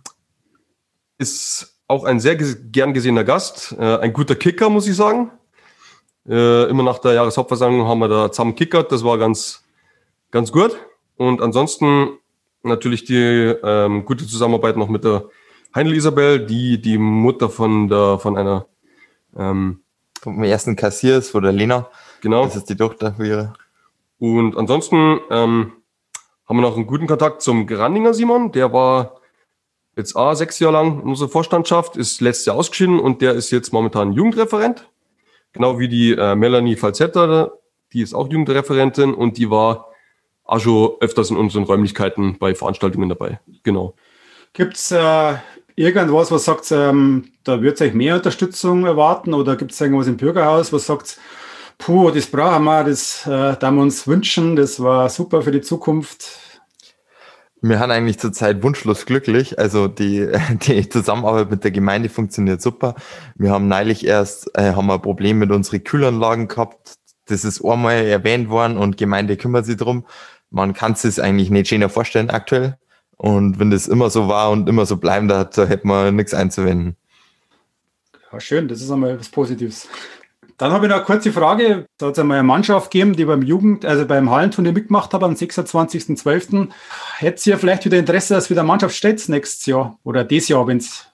ist 1.17 1.79
auch 1.87 2.03
ein 2.03 2.19
sehr 2.19 2.35
gern 2.35 2.93
gesehener 2.93 3.23
Gast, 3.23 3.73
äh, 3.79 3.97
ein 3.99 4.11
guter 4.11 4.35
Kicker, 4.35 4.69
muss 4.69 4.85
ich 4.85 4.97
sagen. 4.97 5.31
Äh, 6.27 6.65
immer 6.65 6.83
nach 6.83 6.99
der 6.99 7.13
Jahreshauptversammlung 7.13 7.87
haben 7.87 7.99
wir 7.99 8.09
da 8.09 8.29
zusammen 8.33 8.55
kickert, 8.55 8.91
das 8.91 9.05
war 9.05 9.17
ganz, 9.17 9.63
ganz 10.29 10.51
gut. 10.51 10.77
Und 11.15 11.41
ansonsten 11.41 12.17
natürlich 12.63 13.05
die 13.05 13.15
ähm, 13.15 14.03
gute 14.03 14.27
Zusammenarbeit 14.27 14.75
noch 14.75 14.89
mit 14.89 15.05
der 15.05 15.29
Heinl 15.75 15.93
Isabel, 15.93 16.45
die 16.45 16.81
die 16.81 16.97
Mutter 16.97 17.49
von 17.49 17.87
der 17.87 18.19
von 18.19 18.37
einer 18.37 18.67
ähm, 19.35 19.81
vom 20.21 20.43
ersten 20.43 20.75
Kassiers 20.75 21.29
von 21.29 21.43
der 21.43 21.51
Lena. 21.51 21.89
Genau. 22.21 22.45
Das 22.45 22.55
ist 22.55 22.69
die 22.69 22.77
Tochter 22.77 23.13
für 23.13 23.27
ihre. 23.27 23.53
Und 24.19 24.57
ansonsten 24.57 25.19
ähm, 25.29 25.73
haben 26.45 26.57
wir 26.57 26.61
noch 26.61 26.75
einen 26.75 26.87
guten 26.87 27.07
Kontakt 27.07 27.41
zum 27.41 27.67
Grandinger 27.67 28.13
Simon. 28.13 28.51
Der 28.51 28.71
war 28.71 29.19
jetzt 29.97 30.15
auch 30.15 30.33
sechs 30.33 30.59
Jahre 30.59 30.73
lang 30.73 31.01
in 31.01 31.09
unserer 31.09 31.29
Vorstandschaft, 31.29 31.97
ist 31.97 32.21
letztes 32.21 32.45
Jahr 32.45 32.55
ausgeschieden 32.55 32.99
und 32.99 33.21
der 33.21 33.33
ist 33.33 33.51
jetzt 33.51 33.73
momentan 33.73 34.13
Jugendreferent. 34.13 34.89
Genau 35.51 35.77
wie 35.77 35.87
die 35.87 36.13
äh, 36.13 36.35
Melanie 36.35 36.75
Falzetta, 36.75 37.51
die 37.91 38.01
ist 38.01 38.13
auch 38.13 38.29
Jugendreferentin 38.29 39.13
und 39.13 39.37
die 39.37 39.49
war 39.49 39.89
auch 40.45 40.59
schon 40.59 40.91
öfters 40.99 41.29
in 41.29 41.37
unseren 41.37 41.63
Räumlichkeiten 41.63 42.37
bei 42.37 42.55
Veranstaltungen 42.55 43.09
dabei. 43.09 43.39
Genau. 43.63 43.95
Gibt 44.53 44.75
es 44.75 44.91
äh, 44.91 45.35
irgendwas, 45.75 46.31
was 46.31 46.45
sagt, 46.45 46.71
ähm, 46.71 47.31
da 47.43 47.61
wird 47.61 47.81
euch 47.81 47.93
mehr 47.93 48.15
Unterstützung 48.15 48.85
erwarten 48.85 49.33
oder 49.33 49.55
gibt 49.55 49.71
es 49.71 49.81
irgendwas 49.81 50.07
im 50.07 50.17
Bürgerhaus, 50.17 50.73
was 50.73 50.85
sagt, 50.85 51.17
puh, 51.77 52.11
das 52.11 52.27
brauchen 52.27 52.63
wir, 52.63 52.83
das 52.83 53.25
äh, 53.25 53.55
da 53.59 53.71
wir 53.71 53.81
uns 53.81 54.07
wünschen, 54.07 54.55
das 54.55 54.79
war 54.81 55.09
super 55.09 55.41
für 55.41 55.51
die 55.51 55.61
Zukunft? 55.61 56.39
Wir 57.65 57.79
haben 57.79 57.91
eigentlich 57.91 58.19
zurzeit 58.19 58.61
wunschlos 58.61 59.05
glücklich. 59.05 59.57
Also 59.57 59.87
die, 59.87 60.27
die 60.67 60.89
Zusammenarbeit 60.89 61.49
mit 61.49 61.63
der 61.63 61.71
Gemeinde 61.71 62.09
funktioniert 62.09 62.61
super. 62.61 62.95
Wir 63.35 63.51
haben 63.51 63.69
neulich 63.69 64.05
erst 64.05 64.51
äh, 64.57 64.73
haben 64.73 64.87
wir 64.87 64.95
ein 64.95 65.01
Problem 65.01 65.39
mit 65.39 65.49
unseren 65.49 65.83
Kühlanlagen 65.83 66.49
gehabt. 66.49 66.95
Das 67.27 67.45
ist 67.45 67.63
einmal 67.63 68.03
erwähnt 68.05 68.49
worden 68.49 68.77
und 68.77 68.97
Gemeinde 68.97 69.37
kümmert 69.37 69.65
sich 69.65 69.77
drum. 69.77 70.05
Man 70.49 70.73
kann 70.73 70.91
es 70.91 71.03
sich 71.03 71.23
eigentlich 71.23 71.49
nicht 71.51 71.69
schöner 71.69 71.87
vorstellen 71.87 72.29
aktuell. 72.29 72.77
Und 73.23 73.57
wenn 73.57 73.71
das 73.71 73.87
immer 73.87 74.09
so 74.09 74.27
war 74.27 74.51
und 74.51 74.67
immer 74.67 74.85
so 74.85 74.97
bleiben 74.97 75.29
da, 75.29 75.45
da 75.45 75.63
hätte 75.63 75.87
man 75.87 76.13
nichts 76.13 76.33
einzuwenden. 76.33 76.97
Ja, 78.29 78.37
schön, 78.41 78.67
das 78.67 78.81
ist 78.81 78.91
einmal 78.91 79.17
was 79.17 79.29
Positives. 79.29 79.87
Dann 80.57 80.73
habe 80.73 80.87
ich 80.87 80.89
noch 80.89 80.97
eine 80.97 81.05
kurze 81.05 81.31
Frage. 81.31 81.85
Da 81.97 82.07
hat 82.07 82.13
es 82.13 82.19
einmal 82.19 82.39
eine 82.39 82.45
Mannschaft 82.45 82.91
gegeben, 82.91 83.15
die 83.15 83.23
beim 83.23 83.41
Jugend, 83.41 83.85
also 83.85 84.05
beim 84.05 84.29
Hallenturnier 84.29 84.73
mitgemacht 84.73 85.13
hat 85.13 85.23
am 85.23 85.35
26.12. 85.35 86.67
Hättet 87.19 87.47
ihr 87.47 87.57
vielleicht 87.57 87.85
wieder 87.85 87.97
Interesse, 87.97 88.33
dass 88.33 88.49
wieder 88.49 88.59
eine 88.59 88.67
Mannschaft 88.67 88.93
steht 88.93 89.29
nächstes 89.29 89.67
Jahr 89.67 89.97
oder 90.03 90.25
dieses 90.25 90.49
Jahr, 90.49 90.67
wenn 90.67 90.79
es 90.79 91.07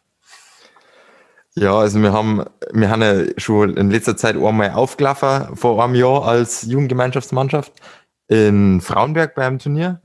ja, 1.53 1.77
also 1.77 2.01
wir 2.01 2.11
haben, 2.11 2.43
wir 2.71 2.89
haben 2.89 3.01
ja 3.03 3.25
schon 3.37 3.77
in 3.77 3.91
letzter 3.91 4.17
Zeit 4.17 4.35
einmal 4.35 4.71
aufgelaufen 4.71 5.55
vor 5.55 5.83
einem 5.83 5.93
Jahr 5.93 6.25
als 6.25 6.63
Jugendgemeinschaftsmannschaft 6.63 7.73
in 8.29 8.81
Frauenberg 8.81 9.35
beim 9.35 9.59
Turnier. 9.59 10.01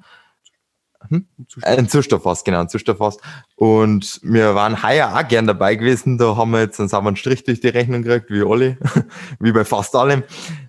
Hm? 1.09 1.27
Ein 1.63 1.89
Zustoffhaus, 1.89 2.45
genau, 2.45 2.61
ein 2.61 2.69
Zustoffhaus. 2.69 3.19
Und 3.57 4.21
wir 4.23 4.55
waren 4.55 4.83
heuer 4.83 5.15
auch 5.15 5.29
gern 5.29 5.47
dabei 5.47 5.75
gewesen. 5.75 6.19
Da 6.19 6.37
haben 6.37 6.53
wir 6.53 6.61
jetzt 6.61 6.81
einen 6.81 6.89
sauberen 6.89 7.17
Strich 7.17 7.45
durch 7.45 7.61
die 7.61 7.69
Rechnung 7.69 8.03
gekriegt, 8.03 8.31
wie 8.31 8.43
alle, 8.43 8.79
wie 9.41 9.53
bei 9.53 9.65
fast 9.65 9.95
allem. 9.95 10.23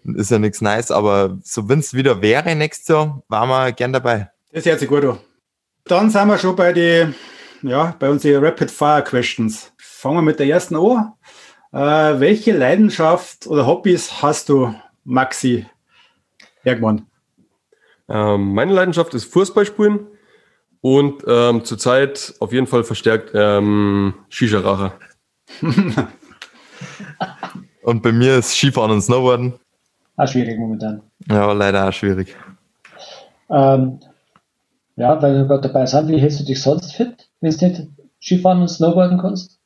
Ist 0.03 0.31
ja 0.31 0.39
nichts 0.39 0.61
nice, 0.61 0.91
aber 0.91 1.37
so 1.43 1.69
wenn 1.69 1.79
es 1.79 1.93
wieder 1.93 2.21
wäre 2.21 2.55
nächstes 2.55 2.87
Jahr, 2.89 3.23
waren 3.27 3.49
wir 3.49 3.71
gern 3.71 3.93
dabei. 3.93 4.29
Das 4.51 4.65
hört 4.65 4.79
sich 4.79 4.89
gut 4.89 5.03
an. 5.03 5.17
Dann 5.85 6.09
sind 6.09 6.27
wir 6.27 6.37
schon 6.37 6.55
bei 6.55 6.73
die, 6.73 7.07
ja, 7.61 7.95
bei 7.99 8.09
unseren 8.09 8.43
Rapid 8.43 8.71
Fire 8.71 9.03
Questions. 9.03 9.71
Fangen 9.77 10.17
wir 10.17 10.21
mit 10.21 10.39
der 10.39 10.47
ersten 10.47 10.75
an. 10.75 11.13
Äh, 11.71 12.19
welche 12.19 12.55
Leidenschaft 12.57 13.47
oder 13.47 13.67
Hobbys 13.67 14.21
hast 14.21 14.49
du, 14.49 14.73
Maxi 15.03 15.65
Bergmann? 16.63 17.05
Ähm, 18.07 18.53
meine 18.53 18.73
Leidenschaft 18.73 19.13
ist 19.13 19.25
Fußballspielen 19.25 20.07
und 20.85 21.23
ähm, 21.27 21.65
zurzeit 21.65 22.35
auf 22.39 22.53
jeden 22.53 22.67
Fall 22.67 22.83
verstärkt 22.83 23.31
ähm, 23.33 24.13
Shisha-Rache. 24.29 24.91
und 27.81 28.03
bei 28.03 28.11
mir 28.11 28.37
ist 28.37 28.51
Skifahren 28.51 28.91
und 28.91 29.01
Snowboarden. 29.01 29.53
Auch 30.15 30.27
schwierig 30.27 30.59
momentan. 30.59 31.01
Ja, 31.27 31.51
leider 31.53 31.89
auch 31.89 31.91
schwierig. 31.91 32.35
Ähm, 33.49 33.99
ja, 34.95 35.19
weil 35.19 35.33
wir 35.33 35.45
gerade 35.45 35.69
dabei 35.69 35.87
sind, 35.87 36.07
wie 36.07 36.21
hältst 36.21 36.41
du 36.41 36.43
dich 36.43 36.61
sonst 36.61 36.93
fit, 36.93 37.31
wenn 37.41 37.49
du 37.49 37.65
nicht 37.65 37.87
Skifahren 38.21 38.61
und 38.61 38.67
Snowboarden 38.67 39.17
kannst? 39.17 39.57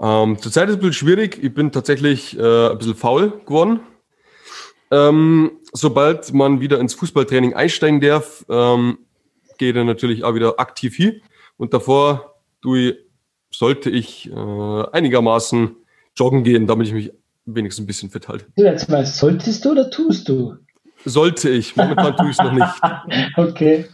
Ähm, 0.00 0.38
zurzeit 0.38 0.68
ist 0.68 0.74
es 0.74 0.76
ein 0.76 0.82
bisschen 0.82 1.08
schwierig. 1.08 1.42
Ich 1.42 1.52
bin 1.52 1.72
tatsächlich 1.72 2.38
äh, 2.38 2.70
ein 2.70 2.78
bisschen 2.78 2.94
faul 2.94 3.40
geworden. 3.44 3.80
Ähm, 4.92 5.58
sobald 5.72 6.32
man 6.32 6.60
wieder 6.60 6.78
ins 6.78 6.94
Fußballtraining 6.94 7.54
einsteigen 7.54 8.00
darf, 8.00 8.46
ähm, 8.48 8.98
geht 9.58 9.76
er 9.76 9.84
natürlich 9.84 10.24
auch 10.24 10.34
wieder 10.34 10.58
aktiv 10.58 10.96
hin. 10.96 11.22
Und 11.56 11.74
davor 11.74 12.34
ich, 12.64 12.96
sollte 13.50 13.90
ich 13.90 14.30
äh, 14.30 14.84
einigermaßen 14.92 15.76
joggen 16.16 16.44
gehen, 16.44 16.66
damit 16.66 16.88
ich 16.88 16.92
mich 16.92 17.12
wenigstens 17.46 17.84
ein 17.84 17.86
bisschen 17.86 18.10
fit 18.10 18.28
halte. 18.28 18.46
Jetzt 18.56 18.88
mal, 18.88 19.04
solltest 19.04 19.64
du 19.64 19.72
oder 19.72 19.90
tust 19.90 20.28
du? 20.28 20.56
Sollte 21.04 21.50
ich. 21.50 21.76
Momentan 21.76 22.16
tue 22.16 22.30
ich 22.30 22.38
es 22.38 22.44
noch 22.44 22.52
nicht. 22.52 23.36
okay. 23.36 23.86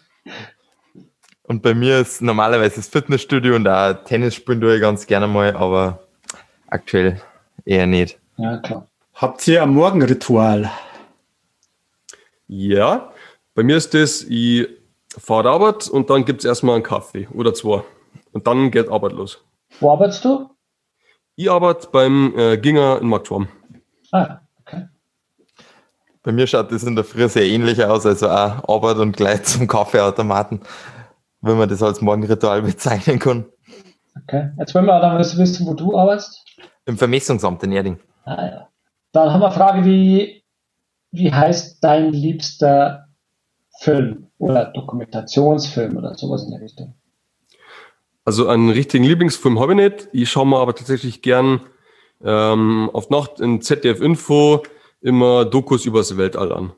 Und 1.42 1.62
bei 1.62 1.74
mir 1.74 1.98
ist 1.98 2.22
normalerweise 2.22 2.76
das 2.76 2.88
Fitnessstudio 2.88 3.56
und 3.56 3.66
auch 3.66 4.04
Tennis 4.04 4.36
spielen 4.36 4.60
tue 4.60 4.76
ich 4.76 4.80
ganz 4.80 5.06
gerne 5.06 5.26
mal, 5.26 5.56
aber 5.56 6.06
aktuell 6.68 7.20
eher 7.64 7.86
nicht. 7.86 8.18
Ja, 8.36 8.58
klar. 8.58 8.86
Habt 9.14 9.46
ihr 9.48 9.62
ein 9.62 9.70
Morgenritual? 9.70 10.70
Ja, 12.46 13.12
bei 13.54 13.64
mir 13.64 13.76
ist 13.76 13.94
das, 13.94 14.22
ich 14.22 14.68
fahre 15.18 15.50
Arbeit 15.50 15.88
und 15.88 16.10
dann 16.10 16.24
gibt 16.24 16.40
es 16.40 16.44
erstmal 16.44 16.76
einen 16.76 16.84
Kaffee 16.84 17.28
oder 17.32 17.54
zwei. 17.54 17.82
Und 18.32 18.46
dann 18.46 18.70
geht 18.70 18.88
Arbeit 18.88 19.12
los. 19.12 19.44
Wo 19.80 19.90
arbeitest 19.90 20.24
du? 20.24 20.50
Ich 21.36 21.50
arbeite 21.50 21.88
beim 21.90 22.34
äh, 22.36 22.58
Ginger 22.58 22.98
in 23.00 23.08
Marktform. 23.08 23.48
Ah, 24.12 24.40
okay. 24.60 24.88
Bei 26.22 26.32
mir 26.32 26.46
schaut 26.46 26.70
das 26.70 26.82
in 26.82 26.94
der 26.94 27.04
Früh 27.04 27.28
sehr 27.28 27.46
ähnlich 27.46 27.82
aus, 27.84 28.04
also 28.04 28.28
auch 28.28 28.68
Arbeit 28.68 28.98
und 28.98 29.16
gleich 29.16 29.42
zum 29.44 29.66
Kaffeeautomaten, 29.66 30.60
wenn 31.40 31.56
man 31.56 31.68
das 31.68 31.82
als 31.82 32.00
Morgenritual 32.00 32.62
bezeichnen 32.62 33.18
kann. 33.18 33.46
Okay, 34.24 34.50
jetzt 34.58 34.74
wollen 34.74 34.86
wir 34.86 35.00
dann 35.00 35.18
wissen, 35.18 35.66
wo 35.66 35.74
du 35.74 35.96
arbeitest. 35.96 36.44
Im 36.84 36.98
Vermessungsamt 36.98 37.62
in 37.62 37.72
Erding. 37.72 38.00
Ah 38.24 38.44
ja. 38.44 38.68
Dann 39.12 39.32
haben 39.32 39.40
wir 39.40 39.46
eine 39.46 39.54
Frage, 39.54 39.84
wie 39.84 40.40
wie 41.12 41.32
heißt 41.32 41.82
dein 41.82 42.12
liebster 42.12 43.08
Film 43.78 44.29
oder 44.40 44.72
Dokumentationsfilm 44.74 45.96
oder 45.96 46.14
sowas 46.14 46.44
in 46.44 46.50
der 46.50 46.60
Richtung? 46.60 46.94
Also 48.24 48.48
einen 48.48 48.70
richtigen 48.70 49.04
Lieblingsfilm 49.04 49.60
habe 49.60 49.72
ich 49.72 49.76
nicht. 49.76 50.08
Ich 50.12 50.30
schaue 50.30 50.46
mir 50.46 50.58
aber 50.58 50.74
tatsächlich 50.74 51.22
gern 51.22 51.60
ähm, 52.22 52.90
auf 52.92 53.10
Nacht 53.10 53.40
in 53.40 53.60
ZDF 53.60 54.00
Info 54.00 54.62
immer 55.00 55.44
Dokus 55.44 55.86
übers 55.86 56.16
Weltall 56.16 56.52
an. 56.52 56.72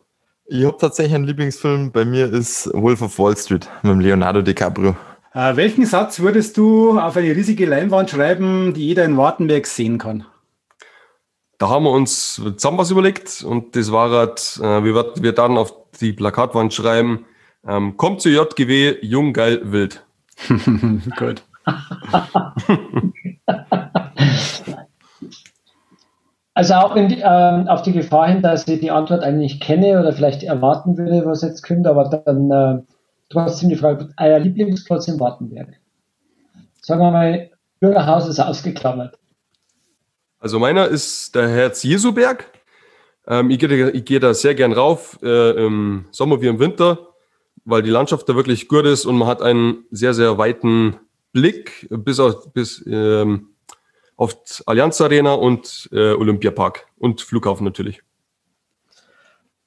Ich 0.46 0.64
habe 0.64 0.76
tatsächlich 0.76 1.14
einen 1.14 1.24
Lieblingsfilm. 1.24 1.92
Bei 1.92 2.04
mir 2.04 2.32
ist 2.32 2.70
Wolf 2.74 3.00
of 3.00 3.18
Wall 3.18 3.36
Street 3.36 3.68
mit 3.82 4.02
Leonardo 4.02 4.42
DiCaprio. 4.42 4.96
Äh, 5.34 5.56
welchen 5.56 5.86
Satz 5.86 6.20
würdest 6.20 6.56
du 6.56 6.98
auf 6.98 7.16
eine 7.16 7.34
riesige 7.34 7.66
Leinwand 7.66 8.10
schreiben, 8.10 8.74
die 8.74 8.88
jeder 8.88 9.04
in 9.04 9.16
Wartenberg 9.16 9.66
sehen 9.66 9.98
kann? 9.98 10.26
Da 11.58 11.68
haben 11.68 11.84
wir 11.84 11.92
uns 11.92 12.34
zusammen 12.34 12.78
was 12.78 12.90
überlegt 12.90 13.44
und 13.44 13.76
das 13.76 13.92
war 13.92 14.10
halt, 14.10 14.58
äh, 14.60 14.84
wir 14.84 14.94
werden 14.94 15.22
wir 15.22 15.32
dann 15.32 15.56
auf 15.56 15.72
die 16.00 16.12
Plakatwand 16.12 16.74
schreiben, 16.74 17.24
ähm, 17.66 17.96
kommt 17.96 18.20
zu 18.20 18.28
JGW, 18.28 18.98
jung, 19.02 19.32
geil, 19.32 19.60
wild. 19.64 20.04
Gut. 21.16 21.42
Also 26.54 26.74
auch 26.74 26.94
die, 26.94 27.22
ähm, 27.24 27.66
auf 27.68 27.82
die 27.82 27.92
Gefahr 27.92 28.28
hin, 28.28 28.42
dass 28.42 28.68
ich 28.68 28.80
die 28.80 28.90
Antwort 28.90 29.22
eigentlich 29.22 29.58
kenne 29.58 29.98
oder 29.98 30.12
vielleicht 30.12 30.42
erwarten 30.42 30.98
würde, 30.98 31.24
was 31.24 31.42
jetzt 31.42 31.66
kommt, 31.66 31.86
aber 31.86 32.10
dann 32.10 32.50
äh, 32.50 32.82
trotzdem 33.30 33.70
die 33.70 33.76
Frage, 33.76 34.10
euer 34.18 34.38
Lieblingsplatz 34.38 35.08
in 35.08 35.18
Wartenberg? 35.18 35.68
Sagen 36.82 37.00
wir 37.00 37.10
mal, 37.10 37.50
Bürgerhaus 37.80 38.28
ist 38.28 38.38
ausgeklammert. 38.38 39.18
Also 40.40 40.58
meiner 40.58 40.88
ist 40.88 41.34
der 41.34 41.48
Herz-Jesu-Berg. 41.48 42.46
Ähm, 43.26 43.50
ich 43.50 43.58
gehe 43.58 44.02
geh 44.02 44.18
da 44.18 44.34
sehr 44.34 44.54
gern 44.54 44.72
rauf, 44.72 45.18
äh, 45.22 45.64
im 45.64 46.04
Sommer 46.10 46.42
wie 46.42 46.48
im 46.48 46.58
Winter, 46.58 46.98
weil 47.64 47.82
die 47.82 47.90
Landschaft 47.90 48.28
da 48.28 48.36
wirklich 48.36 48.68
gut 48.68 48.84
ist 48.84 49.06
und 49.06 49.16
man 49.16 49.28
hat 49.28 49.42
einen 49.42 49.84
sehr, 49.90 50.14
sehr 50.14 50.38
weiten 50.38 50.96
Blick 51.32 51.86
bis 51.90 52.20
auf, 52.20 52.52
bis, 52.52 52.84
ähm, 52.86 53.48
auf 54.16 54.36
Allianz 54.66 55.00
Arena 55.00 55.34
und 55.34 55.88
äh, 55.92 56.12
Olympiapark 56.12 56.86
und 56.98 57.20
Flughafen 57.20 57.64
natürlich. 57.64 58.02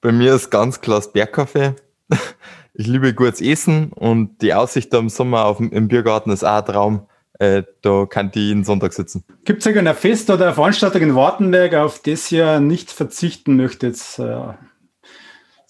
Bei 0.02 0.12
mir 0.12 0.36
ist 0.36 0.50
ganz 0.52 0.82
klar 0.82 0.98
das 0.98 1.12
Bergkaffee. 1.12 1.76
Ich 2.78 2.88
liebe 2.88 3.14
gutes 3.14 3.40
Essen 3.40 3.94
und 3.94 4.42
die 4.42 4.54
Aussicht 4.54 4.92
da 4.92 5.00
im 5.00 5.08
Sommer 5.08 5.46
auf, 5.46 5.62
im 5.62 5.88
Biergarten 5.88 6.30
ist 6.30 6.44
auch 6.44 6.58
ein 6.58 6.66
Traum. 6.66 7.08
Äh, 7.40 7.64
da 7.82 8.06
kann 8.06 8.32
die 8.32 8.48
jeden 8.48 8.66
Sonntag 8.66 8.92
sitzen. 8.92 9.24
Gibt 9.46 9.62
es 9.62 9.66
irgendein 9.66 9.96
Fest 9.96 10.30
oder 10.30 10.48
eine 10.48 10.54
Veranstaltung 10.54 11.02
in 11.02 11.16
Wartenberg, 11.16 11.74
auf 11.76 12.02
das 12.02 12.30
ihr 12.34 12.60
nicht 12.60 12.92
verzichten 12.92 13.56
möchtet? 13.56 13.98
Äh, 14.20 14.54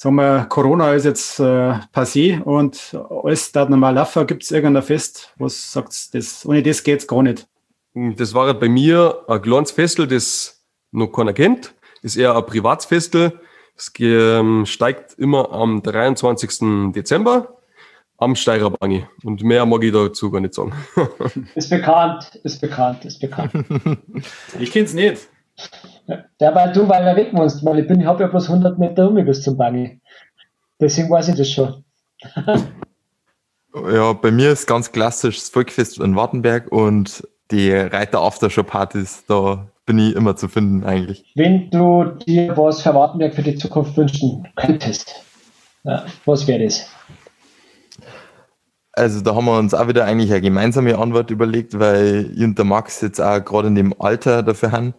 sagen 0.06 0.18
wir, 0.18 0.46
Corona 0.46 0.94
ist 0.94 1.06
jetzt 1.06 1.40
äh, 1.40 1.80
passé 1.92 2.40
und 2.44 2.96
alles 3.24 3.52
da 3.52 3.66
normal 3.66 3.96
laufen. 3.96 4.28
Gibt 4.28 4.44
es 4.44 4.52
irgendein 4.52 4.84
Fest, 4.84 5.34
was 5.38 5.72
sagt, 5.72 6.14
das, 6.14 6.46
ohne 6.46 6.62
das 6.62 6.84
geht 6.84 7.00
es 7.00 7.08
gar 7.08 7.24
nicht? 7.24 7.48
Das 7.96 8.36
war 8.36 8.54
bei 8.54 8.70
mir 8.70 9.24
ein 9.28 9.42
kleines 9.42 9.72
Festel, 9.72 10.06
das 10.06 10.64
noch 10.92 11.08
keiner 11.08 11.34
kennt. 11.34 11.74
Das 12.04 12.12
ist 12.12 12.18
eher 12.18 12.36
ein 12.36 12.46
Privatsfestel. 12.46 13.40
Es 13.76 13.92
ähm, 13.98 14.68
steigt 14.68 15.16
immer 15.18 15.52
am 15.52 15.82
23. 15.82 16.92
Dezember 16.94 17.58
am 18.18 18.36
Steigerbangi. 18.36 19.08
Und 19.24 19.44
mehr 19.44 19.66
mag 19.66 19.84
ich 19.84 19.92
dazu 19.92 20.30
gar 20.30 20.40
nicht 20.40 20.54
sagen. 20.54 20.72
ist 21.56 21.72
bekannt, 21.72 22.40
ist 22.44 22.62
bekannt, 22.62 23.06
ist 23.06 23.20
bekannt. 23.20 23.54
ich 24.60 24.72
kenne 24.72 24.86
es 24.86 24.94
nicht. 24.94 25.28
Der 26.40 26.54
war 26.54 26.72
du, 26.72 26.88
weil 26.88 27.06
er 27.06 27.16
weg 27.16 27.34
musst, 27.34 27.66
weil 27.66 27.80
ich 27.80 27.88
bin, 27.88 28.00
ich 28.00 28.06
habe 28.06 28.24
ja 28.24 28.30
bloß 28.30 28.50
100 28.50 28.78
Meter 28.78 29.10
um 29.10 29.16
bis 29.26 29.42
zum 29.42 29.58
Bangi. 29.58 30.00
Deswegen 30.80 31.10
weiß 31.10 31.30
ich 31.30 31.36
das 31.36 31.50
schon. 31.50 31.84
ja, 33.92 34.14
bei 34.14 34.32
mir 34.32 34.52
ist 34.52 34.68
ganz 34.68 34.92
klassisch 34.92 35.38
das 35.38 35.50
Volkfest 35.50 36.00
in 36.00 36.16
Wartenberg 36.16 36.72
und 36.72 37.28
die 37.52 37.72
Reiter 37.72 38.22
Aftershow 38.22 38.64
Partys, 38.64 39.24
da 39.28 39.68
bin 39.86 40.00
ich 40.00 40.16
immer 40.16 40.36
zu 40.36 40.48
finden 40.48 40.84
eigentlich. 40.84 41.32
Wenn 41.36 41.70
du 41.70 42.06
dir 42.26 42.58
was 42.58 42.82
für 42.82 42.94
Wartenberg 42.94 43.36
für 43.36 43.44
die 43.44 43.56
Zukunft 43.56 43.96
wünschen 43.98 44.48
könntest, 44.56 45.24
ja, 45.84 46.06
was 46.26 46.48
wäre 46.48 46.64
das? 46.64 46.88
Also 48.94 49.22
da 49.22 49.36
haben 49.36 49.46
wir 49.46 49.60
uns 49.60 49.74
auch 49.74 49.88
wieder 49.90 50.06
eigentlich 50.06 50.32
eine 50.32 50.42
gemeinsame 50.42 50.98
Antwort 50.98 51.30
überlegt, 51.30 51.78
weil 51.78 52.32
ich 52.34 52.44
und 52.44 52.58
der 52.58 52.66
Max 52.66 53.02
jetzt 53.02 53.20
auch 53.20 53.44
gerade 53.44 53.68
in 53.68 53.76
dem 53.76 53.94
Alter 54.00 54.42
dafür 54.42 54.72
haben. 54.72 54.94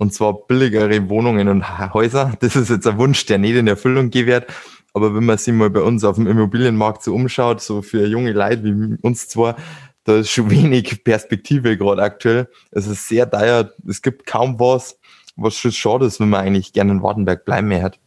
Und 0.00 0.14
zwar 0.14 0.46
billigere 0.46 1.10
Wohnungen 1.10 1.48
und 1.48 1.92
Häuser. 1.92 2.32
Das 2.40 2.56
ist 2.56 2.70
jetzt 2.70 2.86
ein 2.86 2.96
Wunsch, 2.96 3.26
der 3.26 3.36
nicht 3.36 3.54
in 3.54 3.66
Erfüllung 3.66 4.12
wird. 4.14 4.46
Aber 4.94 5.14
wenn 5.14 5.26
man 5.26 5.36
sich 5.36 5.52
mal 5.52 5.68
bei 5.68 5.82
uns 5.82 6.04
auf 6.04 6.16
dem 6.16 6.26
Immobilienmarkt 6.26 7.02
so 7.02 7.14
umschaut, 7.14 7.60
so 7.60 7.82
für 7.82 8.06
junge 8.06 8.32
Leute 8.32 8.64
wie 8.64 8.96
uns 9.02 9.28
zwar, 9.28 9.56
da 10.04 10.16
ist 10.16 10.30
schon 10.30 10.50
wenig 10.50 11.04
Perspektive 11.04 11.76
gerade 11.76 12.02
aktuell. 12.02 12.48
Es 12.70 12.86
ist 12.86 13.08
sehr 13.08 13.30
teuer. 13.30 13.72
Es 13.86 14.00
gibt 14.00 14.24
kaum 14.24 14.58
was, 14.58 14.98
was 15.36 15.54
schon 15.54 15.70
schade 15.70 16.06
ist, 16.06 16.18
wenn 16.18 16.30
man 16.30 16.46
eigentlich 16.46 16.72
gerne 16.72 16.92
in 16.92 17.02
Wartenberg 17.02 17.44
bleiben 17.44 17.68
mehr 17.68 17.82
hat. 17.82 18.00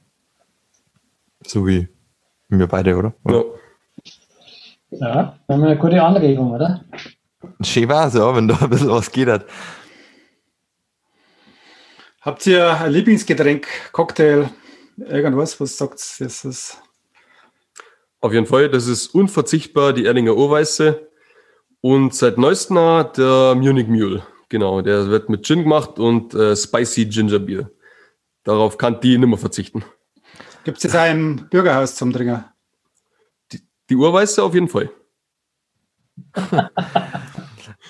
So 1.45 1.67
wie 1.67 1.87
wir 2.49 2.65
beide, 2.65 2.97
oder? 2.97 3.13
Ja. 3.29 3.43
Ja, 4.89 5.37
wir 5.45 5.55
haben 5.55 5.63
eine 5.63 5.77
gute 5.77 6.01
Anregung, 6.01 6.53
oder? 6.53 6.85
Schön 7.61 7.87
war 7.87 8.07
es, 8.07 8.15
ja, 8.15 8.35
wenn 8.35 8.47
da 8.47 8.57
ein 8.57 8.69
bisschen 8.71 8.89
was 8.89 9.11
geht 9.11 9.27
hat. 9.27 9.45
Habt 12.23 12.47
ihr 12.47 12.79
ein 12.79 12.93
Lieblingsgetränk, 12.93 13.67
Cocktail, 13.91 14.49
irgendwas, 14.95 15.59
was 15.59 15.77
sagt 15.77 15.95
das 16.21 16.45
ist? 16.45 16.81
Auf 18.21 18.31
jeden 18.31 18.45
Fall, 18.45 18.69
das 18.69 18.87
ist 18.87 19.07
unverzichtbar, 19.07 19.91
die 19.91 20.05
Erdinger 20.05 20.33
Urweiße. 20.33 21.09
Und 21.81 22.15
seit 22.15 22.37
neuestem 22.37 22.77
der 23.17 23.55
Munich 23.55 23.89
Mule. 23.89 24.25
Genau, 24.47 24.81
der 24.81 25.09
wird 25.09 25.27
mit 25.27 25.45
Gin 25.45 25.63
gemacht 25.63 25.99
und 25.99 26.33
äh, 26.33 26.55
Spicy 26.55 27.07
Ginger 27.07 27.39
Beer. 27.39 27.69
Darauf 28.45 28.77
kann 28.77 29.01
die 29.01 29.17
nicht 29.17 29.27
mehr 29.27 29.37
verzichten. 29.37 29.83
Gibt 30.63 30.77
es 30.77 30.83
jetzt 30.83 30.95
auch 30.95 31.11
im 31.11 31.49
Bürgerhaus 31.49 31.95
zum 31.95 32.13
Trinken? 32.13 32.45
Die, 33.51 33.59
die 33.89 33.95
Urweiße 33.97 34.41
auf 34.41 34.53
jeden 34.53 34.69
Fall. 34.69 34.89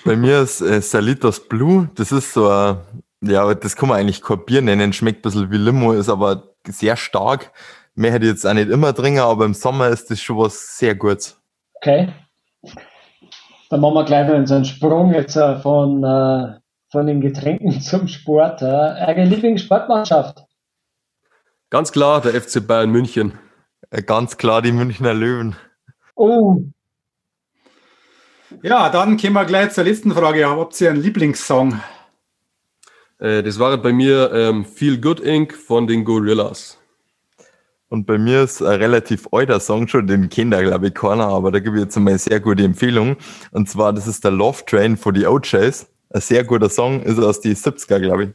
Bei 0.04 0.16
mir 0.16 0.40
ist 0.40 0.60
äh, 0.60 0.82
Salitas 0.82 1.38
Blue. 1.38 1.88
Das 1.94 2.10
ist 2.10 2.32
so 2.32 2.48
ein, 2.48 2.78
ja, 3.26 3.54
das 3.54 3.76
kann 3.76 3.88
man 3.88 3.98
eigentlich 3.98 4.22
kein 4.22 4.44
Bier 4.44 4.62
nennen. 4.62 4.92
Schmeckt 4.92 5.20
ein 5.20 5.22
bisschen 5.22 5.50
wie 5.50 5.56
Limo, 5.56 5.92
ist 5.92 6.08
aber 6.08 6.54
sehr 6.66 6.96
stark. 6.96 7.52
Mehr 7.94 8.12
hätte 8.12 8.24
ich 8.26 8.32
jetzt 8.32 8.46
auch 8.46 8.54
nicht 8.54 8.70
immer 8.70 8.94
trinken, 8.94 9.20
aber 9.20 9.44
im 9.44 9.54
Sommer 9.54 9.88
ist 9.88 10.10
das 10.10 10.20
schon 10.20 10.38
was 10.38 10.78
sehr 10.78 10.94
Gutes. 10.94 11.40
Okay. 11.76 12.12
Dann 13.70 13.80
machen 13.80 13.94
wir 13.94 14.04
gleich 14.04 14.28
noch 14.28 14.46
so 14.46 14.54
einen 14.54 14.64
Sprung 14.64 15.12
jetzt 15.14 15.36
äh, 15.36 15.58
von, 15.60 16.02
äh, 16.02 16.58
von 16.90 17.06
den 17.06 17.20
Getränken 17.20 17.80
zum 17.80 18.08
Sport. 18.08 18.62
Äh. 18.62 18.66
Eure 18.66 19.24
Lieblingssportmannschaft? 19.24 20.44
Ganz 21.70 21.92
klar, 21.92 22.20
der 22.20 22.40
FC 22.40 22.66
Bayern 22.66 22.90
München. 22.90 23.38
Ganz 24.06 24.36
klar 24.36 24.62
die 24.62 24.72
Münchner 24.72 25.14
Löwen. 25.14 25.56
Oh, 26.14 26.62
Ja, 28.62 28.88
dann 28.88 29.16
kommen 29.16 29.32
wir 29.32 29.44
gleich 29.44 29.70
zur 29.70 29.84
letzten 29.84 30.12
Frage. 30.12 30.48
Habt 30.48 30.80
ihr 30.80 30.90
einen 30.90 31.02
Lieblingssong? 31.02 31.80
Äh, 33.24 33.42
das 33.42 33.58
war 33.58 33.76
bei 33.78 33.92
mir 33.92 34.30
ähm, 34.34 34.66
Feel 34.66 35.00
Good 35.00 35.20
Inc. 35.20 35.54
von 35.54 35.86
den 35.86 36.04
Gorillas. 36.04 36.78
Und 37.88 38.06
bei 38.06 38.18
mir 38.18 38.42
ist 38.42 38.60
ein 38.60 38.80
relativ 38.80 39.28
alter 39.32 39.60
Song 39.60 39.88
schon, 39.88 40.06
den 40.06 40.28
kennt 40.28 40.52
er, 40.52 40.62
glaube 40.62 40.88
ich, 40.88 40.94
keiner, 40.94 41.28
aber 41.28 41.50
da 41.50 41.60
gebe 41.60 41.76
ich 41.76 41.84
jetzt 41.84 41.96
mal 41.96 42.10
eine 42.10 42.18
sehr 42.18 42.40
gute 42.40 42.64
Empfehlung. 42.64 43.16
Und 43.52 43.68
zwar, 43.68 43.92
das 43.92 44.06
ist 44.06 44.24
der 44.24 44.32
Love 44.32 44.64
Train 44.66 44.96
von 44.96 45.14
die 45.14 45.26
OJs. 45.26 45.90
Ein 46.10 46.20
sehr 46.20 46.44
guter 46.44 46.68
Song, 46.68 47.02
ist 47.02 47.18
aus 47.18 47.40
die 47.40 47.54
70er, 47.54 48.00
glaube 48.00 48.24
ich. 48.24 48.30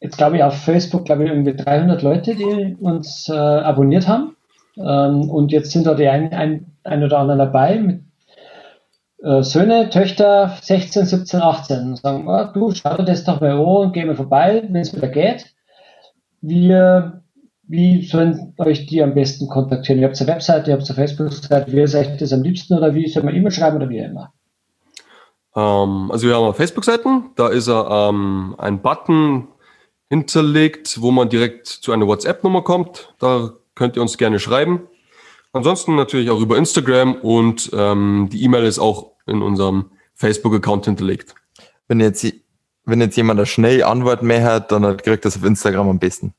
jetzt 0.00 0.16
glaube 0.16 0.36
ich 0.36 0.42
auf 0.42 0.56
Facebook, 0.64 1.04
glaube 1.04 1.24
ich, 1.24 1.30
irgendwie 1.30 1.54
300 1.54 2.02
Leute, 2.02 2.34
die 2.34 2.76
uns 2.80 3.28
äh, 3.28 3.34
abonniert 3.34 4.08
haben. 4.08 4.36
Ähm, 4.78 5.28
und 5.30 5.52
jetzt 5.52 5.72
sind 5.72 5.86
da 5.86 5.94
die 5.94 6.08
ein, 6.08 6.32
ein, 6.32 6.66
ein 6.84 7.02
oder 7.02 7.18
anderen 7.18 7.38
dabei 7.38 7.78
mit 7.78 8.00
äh, 9.22 9.42
Söhne, 9.42 9.88
Töchter 9.90 10.56
16, 10.60 11.06
17, 11.06 11.40
18 11.40 11.78
und 11.78 11.96
sagen, 11.96 12.28
ah, 12.28 12.50
du, 12.52 12.72
schau 12.72 12.96
dir 12.96 13.04
das 13.04 13.24
doch 13.24 13.40
mal 13.40 13.52
an 13.52 13.58
und 13.58 13.92
geh 13.92 14.04
mal 14.04 14.16
vorbei, 14.16 14.66
wenn 14.68 14.80
es 14.80 14.94
wieder 14.94 15.08
geht. 15.08 15.46
Wir, 16.40 17.22
wie 17.62 18.04
sollen 18.04 18.54
euch 18.58 18.86
die 18.86 19.02
am 19.02 19.14
besten 19.14 19.48
kontaktieren? 19.48 20.00
Ihr 20.00 20.08
habt 20.08 20.20
eine 20.20 20.28
Webseite, 20.28 20.70
ihr 20.70 20.76
habt 20.76 20.88
eine 20.88 20.96
Facebook-Seite, 20.96 21.72
wie 21.72 21.80
ist 21.80 21.94
euch 21.94 22.16
das 22.16 22.32
am 22.32 22.42
liebsten 22.42 22.74
oder 22.74 22.94
wie 22.94 23.06
soll 23.08 23.22
man 23.22 23.34
E-Mail 23.34 23.52
schreiben 23.52 23.76
oder 23.76 23.88
wie 23.88 23.98
immer? 23.98 24.32
Ähm, 25.54 26.10
also 26.10 26.26
wir 26.26 26.34
haben 26.34 26.54
Facebook-Seiten, 26.54 27.30
da 27.36 27.48
ist 27.48 27.68
ähm, 27.68 28.56
ein 28.58 28.82
Button 28.82 29.48
hinterlegt, 30.08 31.00
wo 31.00 31.12
man 31.12 31.28
direkt 31.28 31.68
zu 31.68 31.92
einer 31.92 32.06
WhatsApp-Nummer 32.06 32.62
kommt. 32.62 33.14
Da 33.18 33.50
könnt 33.74 33.96
ihr 33.96 34.02
uns 34.02 34.18
gerne 34.18 34.40
schreiben. 34.40 34.88
Ansonsten 35.52 35.94
natürlich 35.96 36.30
auch 36.30 36.40
über 36.40 36.56
Instagram 36.56 37.14
und 37.14 37.70
ähm, 37.72 38.28
die 38.32 38.42
E-Mail 38.42 38.64
ist 38.64 38.78
auch 38.78 39.11
in 39.26 39.42
unserem 39.42 39.90
Facebook-Account 40.14 40.86
hinterlegt. 40.86 41.34
Wenn 41.88 42.00
jetzt, 42.00 42.26
wenn 42.84 43.00
jetzt 43.00 43.16
jemand 43.16 43.38
eine 43.38 43.46
schnelle 43.46 43.86
Antwort 43.86 44.22
mehr 44.22 44.44
hat, 44.44 44.72
dann 44.72 44.82
kriegt 44.96 45.08
er 45.08 45.16
das 45.16 45.36
auf 45.36 45.44
Instagram 45.44 45.88
am 45.88 45.98
besten. 45.98 46.34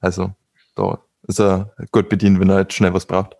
Also, 0.00 0.32
da 0.74 1.02
ist 1.22 1.40
er 1.40 1.74
gut 1.92 2.08
bedient, 2.08 2.40
wenn 2.40 2.50
er 2.50 2.60
jetzt 2.60 2.74
schnell 2.74 2.94
was 2.94 3.06
braucht. 3.06 3.36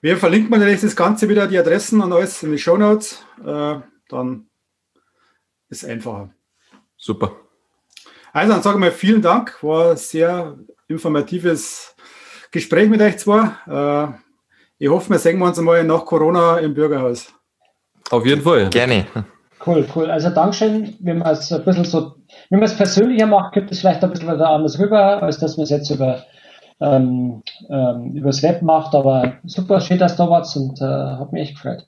Wir 0.00 0.16
verlinken 0.16 0.50
natürlich 0.50 0.82
das 0.82 0.94
Ganze 0.94 1.28
wieder, 1.28 1.46
die 1.46 1.58
Adressen 1.58 2.00
und 2.00 2.12
alles 2.12 2.42
in 2.42 2.52
die 2.52 2.58
Show 2.58 2.76
Notes. 2.76 3.24
Äh, 3.44 3.80
dann 4.08 4.48
ist 5.68 5.82
es 5.82 5.88
einfacher. 5.88 6.30
Super. 6.96 7.32
Also, 8.32 8.52
dann 8.52 8.62
sage 8.62 8.76
ich 8.76 8.80
mal 8.80 8.92
vielen 8.92 9.22
Dank. 9.22 9.62
War 9.62 9.92
ein 9.92 9.96
sehr 9.96 10.58
informatives 10.88 11.94
Gespräch 12.50 12.88
mit 12.88 13.00
euch 13.00 13.18
zwei. 13.18 13.52
Äh, 13.66 14.25
ich 14.78 14.88
hoffe, 14.88 15.10
wir 15.10 15.18
sehen 15.18 15.40
uns 15.40 15.58
einmal 15.58 15.84
nach 15.84 16.04
Corona 16.04 16.58
im 16.58 16.74
Bürgerhaus. 16.74 17.32
Auf 18.10 18.24
jeden 18.24 18.42
Fall. 18.42 18.68
Gerne. 18.70 19.06
Cool, 19.64 19.86
cool. 19.96 20.10
Also 20.10 20.30
Dankeschön. 20.30 20.96
Wenn 21.00 21.18
man 21.18 21.32
es 21.32 21.52
ein 21.52 21.64
bisschen 21.64 21.84
so, 21.84 22.14
wenn 22.50 22.60
man 22.60 22.68
es 22.68 22.76
persönlicher 22.76 23.26
macht, 23.26 23.52
gibt 23.52 23.70
es 23.72 23.80
vielleicht 23.80 24.02
ein 24.04 24.10
bisschen 24.10 24.32
wieder 24.32 24.48
anders 24.48 24.78
rüber, 24.78 25.22
als 25.22 25.38
dass 25.38 25.56
man 25.56 25.64
es 25.64 25.70
jetzt 25.70 25.90
über 25.90 26.22
ähm, 26.80 27.42
ähm, 27.68 28.12
übers 28.14 28.42
Web 28.42 28.62
macht. 28.62 28.94
Aber 28.94 29.34
super, 29.44 29.80
schön, 29.80 29.98
dass 29.98 30.16
du 30.16 30.24
da 30.24 30.30
warst 30.30 30.56
und 30.56 30.80
äh, 30.80 30.84
hat 30.84 31.32
mich 31.32 31.42
echt 31.42 31.54
gefreut. 31.54 31.86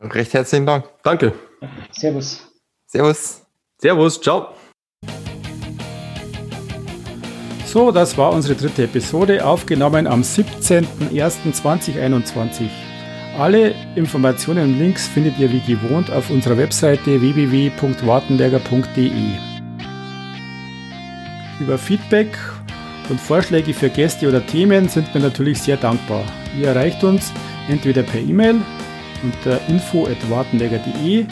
Recht 0.00 0.32
herzlichen 0.34 0.66
Dank. 0.66 0.86
Danke. 1.02 1.32
Servus. 1.92 2.40
Servus. 2.86 3.46
Servus, 3.78 4.20
ciao. 4.20 4.48
So, 7.72 7.90
das 7.90 8.16
war 8.18 8.34
unsere 8.34 8.54
dritte 8.54 8.84
Episode, 8.84 9.46
aufgenommen 9.46 10.06
am 10.06 10.20
17.01.2021. 10.20 12.68
Alle 13.38 13.74
Informationen 13.94 14.74
und 14.74 14.78
Links 14.78 15.08
findet 15.08 15.38
ihr 15.38 15.50
wie 15.50 15.60
gewohnt 15.60 16.10
auf 16.10 16.28
unserer 16.28 16.58
Webseite 16.58 17.22
www.wartenberger.de. 17.22 19.10
Über 21.60 21.78
Feedback 21.78 22.36
und 23.08 23.18
Vorschläge 23.18 23.72
für 23.72 23.88
Gäste 23.88 24.28
oder 24.28 24.46
Themen 24.46 24.90
sind 24.90 25.14
wir 25.14 25.22
natürlich 25.22 25.62
sehr 25.62 25.78
dankbar. 25.78 26.24
Ihr 26.60 26.68
erreicht 26.68 27.02
uns 27.02 27.32
entweder 27.70 28.02
per 28.02 28.20
E-Mail 28.20 28.56
unter 29.22 29.58
info.wartenberger.de 29.68 31.24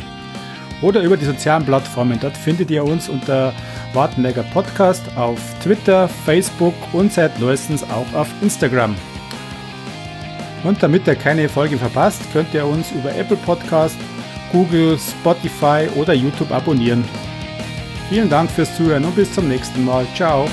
oder 0.81 1.03
über 1.03 1.19
die 1.19 1.27
sozialen 1.27 1.67
Plattformen. 1.67 2.19
Dort 2.19 2.39
findet 2.39 2.71
ihr 2.71 2.83
uns 2.83 3.11
unter 3.11 3.53
Wartenberger 3.93 4.45
Podcast 4.45 5.03
auf 5.17 5.39
Twitter, 5.63 6.09
Facebook 6.09 6.75
und 6.93 7.13
seit 7.13 7.39
neuestens 7.41 7.83
auch 7.85 8.13
auf 8.15 8.29
Instagram. 8.43 8.95
Und 10.65 10.83
damit 10.83 11.07
ihr 11.07 11.15
keine 11.15 11.49
Folge 11.49 11.79
verpasst, 11.79 12.23
könnt 12.33 12.53
ihr 12.55 12.67
uns 12.67 12.91
über 12.93 13.15
Apple 13.15 13.37
Podcast, 13.39 13.97
Google, 14.53 14.99
Spotify 14.99 15.89
oder 15.97 16.13
YouTube 16.13 16.53
abonnieren. 16.53 17.05
Vielen 18.09 18.29
Dank 18.29 18.51
fürs 18.51 18.77
Zuhören 18.77 19.05
und 19.05 19.15
bis 19.17 19.33
zum 19.33 19.49
nächsten 19.49 19.85
Mal. 19.85 20.07
Ciao. 20.15 20.49